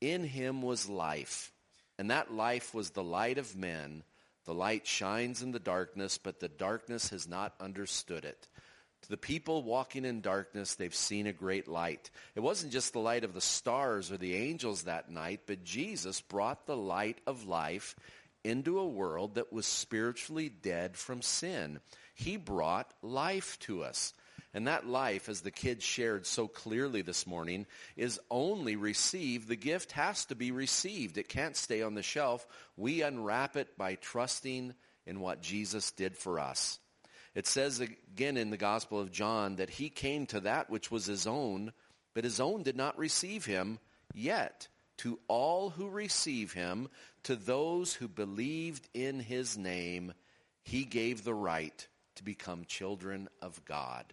In 0.00 0.24
him 0.24 0.62
was 0.62 0.88
life, 0.88 1.52
and 1.98 2.10
that 2.10 2.32
life 2.32 2.72
was 2.72 2.88
the 2.88 3.04
light 3.04 3.36
of 3.36 3.54
men. 3.54 4.02
The 4.46 4.54
light 4.54 4.86
shines 4.86 5.42
in 5.42 5.52
the 5.52 5.58
darkness, 5.58 6.16
but 6.16 6.40
the 6.40 6.48
darkness 6.48 7.10
has 7.10 7.28
not 7.28 7.52
understood 7.60 8.24
it. 8.24 8.48
To 9.02 9.08
the 9.10 9.16
people 9.16 9.62
walking 9.62 10.04
in 10.04 10.20
darkness, 10.20 10.74
they've 10.74 10.94
seen 10.94 11.26
a 11.26 11.32
great 11.32 11.68
light. 11.68 12.10
It 12.34 12.40
wasn't 12.40 12.72
just 12.72 12.92
the 12.92 12.98
light 12.98 13.24
of 13.24 13.34
the 13.34 13.40
stars 13.40 14.10
or 14.10 14.16
the 14.16 14.34
angels 14.34 14.82
that 14.82 15.10
night, 15.10 15.42
but 15.46 15.64
Jesus 15.64 16.20
brought 16.20 16.66
the 16.66 16.76
light 16.76 17.20
of 17.26 17.46
life 17.46 17.94
into 18.44 18.78
a 18.78 18.86
world 18.86 19.36
that 19.36 19.52
was 19.52 19.66
spiritually 19.66 20.48
dead 20.48 20.96
from 20.96 21.22
sin. 21.22 21.80
He 22.14 22.36
brought 22.36 22.92
life 23.02 23.58
to 23.60 23.82
us. 23.84 24.12
And 24.54 24.66
that 24.66 24.86
life, 24.86 25.28
as 25.28 25.42
the 25.42 25.50
kids 25.50 25.84
shared 25.84 26.26
so 26.26 26.48
clearly 26.48 27.02
this 27.02 27.26
morning, 27.26 27.66
is 27.96 28.18
only 28.30 28.76
received. 28.76 29.46
The 29.46 29.56
gift 29.56 29.92
has 29.92 30.24
to 30.26 30.34
be 30.34 30.50
received. 30.50 31.18
It 31.18 31.28
can't 31.28 31.54
stay 31.54 31.82
on 31.82 31.94
the 31.94 32.02
shelf. 32.02 32.46
We 32.76 33.02
unwrap 33.02 33.56
it 33.56 33.76
by 33.76 33.96
trusting 33.96 34.74
in 35.06 35.20
what 35.20 35.42
Jesus 35.42 35.92
did 35.92 36.16
for 36.16 36.40
us. 36.40 36.78
It 37.38 37.46
says 37.46 37.78
again 37.78 38.36
in 38.36 38.50
the 38.50 38.56
Gospel 38.56 38.98
of 38.98 39.12
John 39.12 39.54
that 39.56 39.70
he 39.70 39.90
came 39.90 40.26
to 40.26 40.40
that 40.40 40.68
which 40.68 40.90
was 40.90 41.06
his 41.06 41.24
own, 41.24 41.72
but 42.12 42.24
his 42.24 42.40
own 42.40 42.64
did 42.64 42.76
not 42.76 42.98
receive 42.98 43.44
him. 43.44 43.78
Yet, 44.12 44.66
to 44.96 45.20
all 45.28 45.70
who 45.70 45.88
receive 45.88 46.52
him, 46.52 46.88
to 47.22 47.36
those 47.36 47.94
who 47.94 48.08
believed 48.08 48.88
in 48.92 49.20
his 49.20 49.56
name, 49.56 50.14
he 50.64 50.84
gave 50.84 51.22
the 51.22 51.32
right 51.32 51.86
to 52.16 52.24
become 52.24 52.64
children 52.64 53.28
of 53.40 53.64
God. 53.64 54.12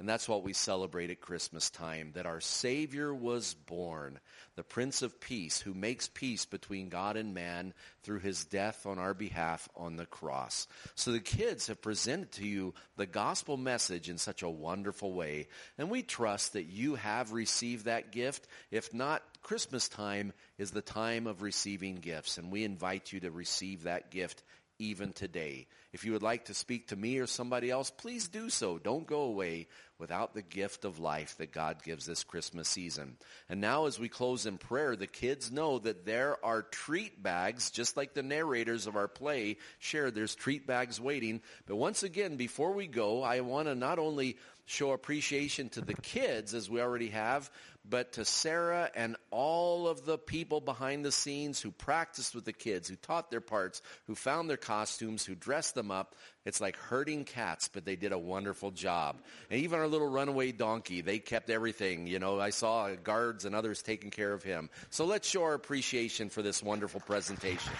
And 0.00 0.08
that's 0.08 0.28
what 0.28 0.42
we 0.42 0.52
celebrate 0.52 1.10
at 1.10 1.20
Christmas 1.20 1.70
time, 1.70 2.12
that 2.14 2.26
our 2.26 2.40
Savior 2.40 3.14
was 3.14 3.54
born, 3.54 4.18
the 4.56 4.64
Prince 4.64 5.02
of 5.02 5.20
Peace, 5.20 5.60
who 5.60 5.72
makes 5.72 6.08
peace 6.08 6.46
between 6.46 6.88
God 6.88 7.16
and 7.16 7.32
man 7.32 7.72
through 8.02 8.18
his 8.18 8.44
death 8.44 8.86
on 8.86 8.98
our 8.98 9.14
behalf 9.14 9.68
on 9.76 9.94
the 9.94 10.04
cross. 10.04 10.66
So 10.96 11.12
the 11.12 11.20
kids 11.20 11.68
have 11.68 11.80
presented 11.80 12.32
to 12.32 12.46
you 12.46 12.74
the 12.96 13.06
gospel 13.06 13.56
message 13.56 14.08
in 14.08 14.18
such 14.18 14.42
a 14.42 14.50
wonderful 14.50 15.12
way. 15.12 15.46
And 15.78 15.90
we 15.90 16.02
trust 16.02 16.54
that 16.54 16.64
you 16.64 16.96
have 16.96 17.32
received 17.32 17.84
that 17.84 18.10
gift. 18.10 18.48
If 18.72 18.92
not, 18.92 19.22
Christmas 19.42 19.88
time 19.88 20.32
is 20.58 20.72
the 20.72 20.82
time 20.82 21.28
of 21.28 21.40
receiving 21.40 21.96
gifts. 21.96 22.36
And 22.36 22.50
we 22.50 22.64
invite 22.64 23.12
you 23.12 23.20
to 23.20 23.30
receive 23.30 23.84
that 23.84 24.10
gift 24.10 24.42
even 24.80 25.12
today. 25.12 25.68
If 25.94 26.04
you 26.04 26.10
would 26.10 26.24
like 26.24 26.46
to 26.46 26.54
speak 26.54 26.88
to 26.88 26.96
me 26.96 27.18
or 27.18 27.28
somebody 27.28 27.70
else, 27.70 27.88
please 27.88 28.26
do 28.26 28.50
so. 28.50 28.78
Don't 28.78 29.06
go 29.06 29.20
away 29.20 29.68
without 29.96 30.34
the 30.34 30.42
gift 30.42 30.84
of 30.84 30.98
life 30.98 31.36
that 31.38 31.52
God 31.52 31.84
gives 31.84 32.04
this 32.04 32.24
Christmas 32.24 32.68
season. 32.68 33.16
And 33.48 33.60
now 33.60 33.86
as 33.86 33.96
we 33.96 34.08
close 34.08 34.44
in 34.44 34.58
prayer, 34.58 34.96
the 34.96 35.06
kids 35.06 35.52
know 35.52 35.78
that 35.78 36.04
there 36.04 36.44
are 36.44 36.62
treat 36.62 37.22
bags, 37.22 37.70
just 37.70 37.96
like 37.96 38.12
the 38.12 38.24
narrators 38.24 38.88
of 38.88 38.96
our 38.96 39.06
play 39.06 39.56
shared, 39.78 40.16
there's 40.16 40.34
treat 40.34 40.66
bags 40.66 41.00
waiting. 41.00 41.40
But 41.64 41.76
once 41.76 42.02
again, 42.02 42.34
before 42.34 42.72
we 42.72 42.88
go, 42.88 43.22
I 43.22 43.42
want 43.42 43.68
to 43.68 43.76
not 43.76 44.00
only 44.00 44.36
show 44.66 44.90
appreciation 44.90 45.68
to 45.70 45.80
the 45.80 45.94
kids 45.94 46.54
as 46.54 46.68
we 46.68 46.80
already 46.80 47.10
have, 47.10 47.52
but 47.88 48.12
to 48.14 48.24
Sarah 48.24 48.90
and 48.94 49.16
all 49.30 49.86
of 49.86 50.04
the 50.04 50.16
people 50.16 50.60
behind 50.60 51.04
the 51.04 51.12
scenes 51.12 51.60
who 51.60 51.70
practiced 51.70 52.34
with 52.34 52.44
the 52.44 52.52
kids, 52.52 52.88
who 52.88 52.96
taught 52.96 53.30
their 53.30 53.40
parts, 53.40 53.82
who 54.06 54.14
found 54.14 54.48
their 54.48 54.56
costumes, 54.56 55.24
who 55.24 55.34
dressed 55.34 55.74
them 55.74 55.90
up. 55.90 56.14
It's 56.46 56.60
like 56.60 56.76
herding 56.76 57.24
cats, 57.24 57.68
but 57.68 57.84
they 57.84 57.96
did 57.96 58.12
a 58.12 58.18
wonderful 58.18 58.70
job. 58.70 59.16
And 59.50 59.60
even 59.60 59.78
our 59.78 59.88
little 59.88 60.08
runaway 60.08 60.52
donkey, 60.52 61.00
they 61.00 61.18
kept 61.18 61.50
everything. 61.50 62.06
You 62.06 62.18
know, 62.18 62.40
I 62.40 62.50
saw 62.50 62.90
guards 62.94 63.44
and 63.44 63.54
others 63.54 63.82
taking 63.82 64.10
care 64.10 64.32
of 64.32 64.42
him. 64.42 64.70
So 64.90 65.04
let's 65.04 65.28
show 65.28 65.44
our 65.44 65.54
appreciation 65.54 66.30
for 66.30 66.42
this 66.42 66.62
wonderful 66.62 67.00
presentation. 67.00 67.72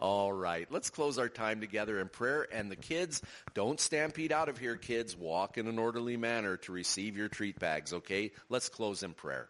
All 0.00 0.32
right, 0.32 0.66
let's 0.72 0.88
close 0.88 1.18
our 1.18 1.28
time 1.28 1.60
together 1.60 2.00
in 2.00 2.08
prayer. 2.08 2.48
And 2.50 2.70
the 2.70 2.76
kids, 2.76 3.20
don't 3.52 3.78
stampede 3.78 4.32
out 4.32 4.48
of 4.48 4.56
here, 4.56 4.76
kids. 4.76 5.14
Walk 5.14 5.58
in 5.58 5.66
an 5.68 5.78
orderly 5.78 6.16
manner 6.16 6.56
to 6.58 6.72
receive 6.72 7.18
your 7.18 7.28
treat 7.28 7.58
bags, 7.58 7.92
okay? 7.92 8.32
Let's 8.48 8.70
close 8.70 9.02
in 9.02 9.12
prayer. 9.12 9.48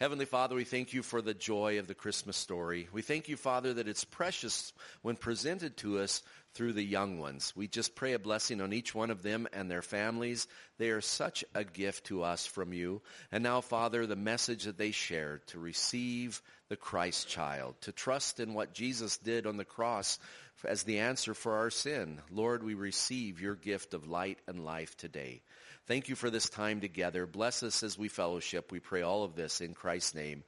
Heavenly 0.00 0.26
Father, 0.26 0.54
we 0.54 0.64
thank 0.64 0.92
you 0.92 1.02
for 1.02 1.22
the 1.22 1.34
joy 1.34 1.78
of 1.78 1.86
the 1.86 1.94
Christmas 1.94 2.36
story. 2.36 2.88
We 2.92 3.02
thank 3.02 3.28
you, 3.28 3.36
Father, 3.36 3.74
that 3.74 3.88
it's 3.88 4.04
precious 4.04 4.72
when 5.02 5.16
presented 5.16 5.76
to 5.78 6.00
us 6.00 6.22
through 6.58 6.72
the 6.72 6.82
young 6.82 7.20
ones. 7.20 7.52
We 7.54 7.68
just 7.68 7.94
pray 7.94 8.14
a 8.14 8.18
blessing 8.18 8.60
on 8.60 8.72
each 8.72 8.92
one 8.92 9.12
of 9.12 9.22
them 9.22 9.46
and 9.52 9.70
their 9.70 9.80
families. 9.80 10.48
They 10.76 10.90
are 10.90 11.00
such 11.00 11.44
a 11.54 11.62
gift 11.62 12.06
to 12.06 12.24
us 12.24 12.46
from 12.46 12.72
you. 12.72 13.00
And 13.30 13.44
now, 13.44 13.60
Father, 13.60 14.06
the 14.06 14.16
message 14.16 14.64
that 14.64 14.76
they 14.76 14.90
shared 14.90 15.46
to 15.48 15.60
receive 15.60 16.42
the 16.68 16.74
Christ 16.74 17.28
child, 17.28 17.76
to 17.82 17.92
trust 17.92 18.40
in 18.40 18.54
what 18.54 18.74
Jesus 18.74 19.18
did 19.18 19.46
on 19.46 19.56
the 19.56 19.64
cross 19.64 20.18
as 20.64 20.82
the 20.82 20.98
answer 20.98 21.32
for 21.32 21.58
our 21.58 21.70
sin. 21.70 22.20
Lord, 22.28 22.64
we 22.64 22.74
receive 22.74 23.40
your 23.40 23.54
gift 23.54 23.94
of 23.94 24.08
light 24.08 24.40
and 24.48 24.64
life 24.64 24.96
today. 24.96 25.42
Thank 25.86 26.08
you 26.08 26.16
for 26.16 26.28
this 26.28 26.48
time 26.48 26.80
together. 26.80 27.24
Bless 27.24 27.62
us 27.62 27.84
as 27.84 27.96
we 27.96 28.08
fellowship. 28.08 28.72
We 28.72 28.80
pray 28.80 29.02
all 29.02 29.22
of 29.22 29.36
this 29.36 29.60
in 29.60 29.74
Christ's 29.74 30.16
name. 30.16 30.42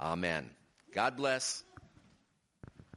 Amen. 0.00 0.50
God 0.92 1.16
bless. 1.16 1.62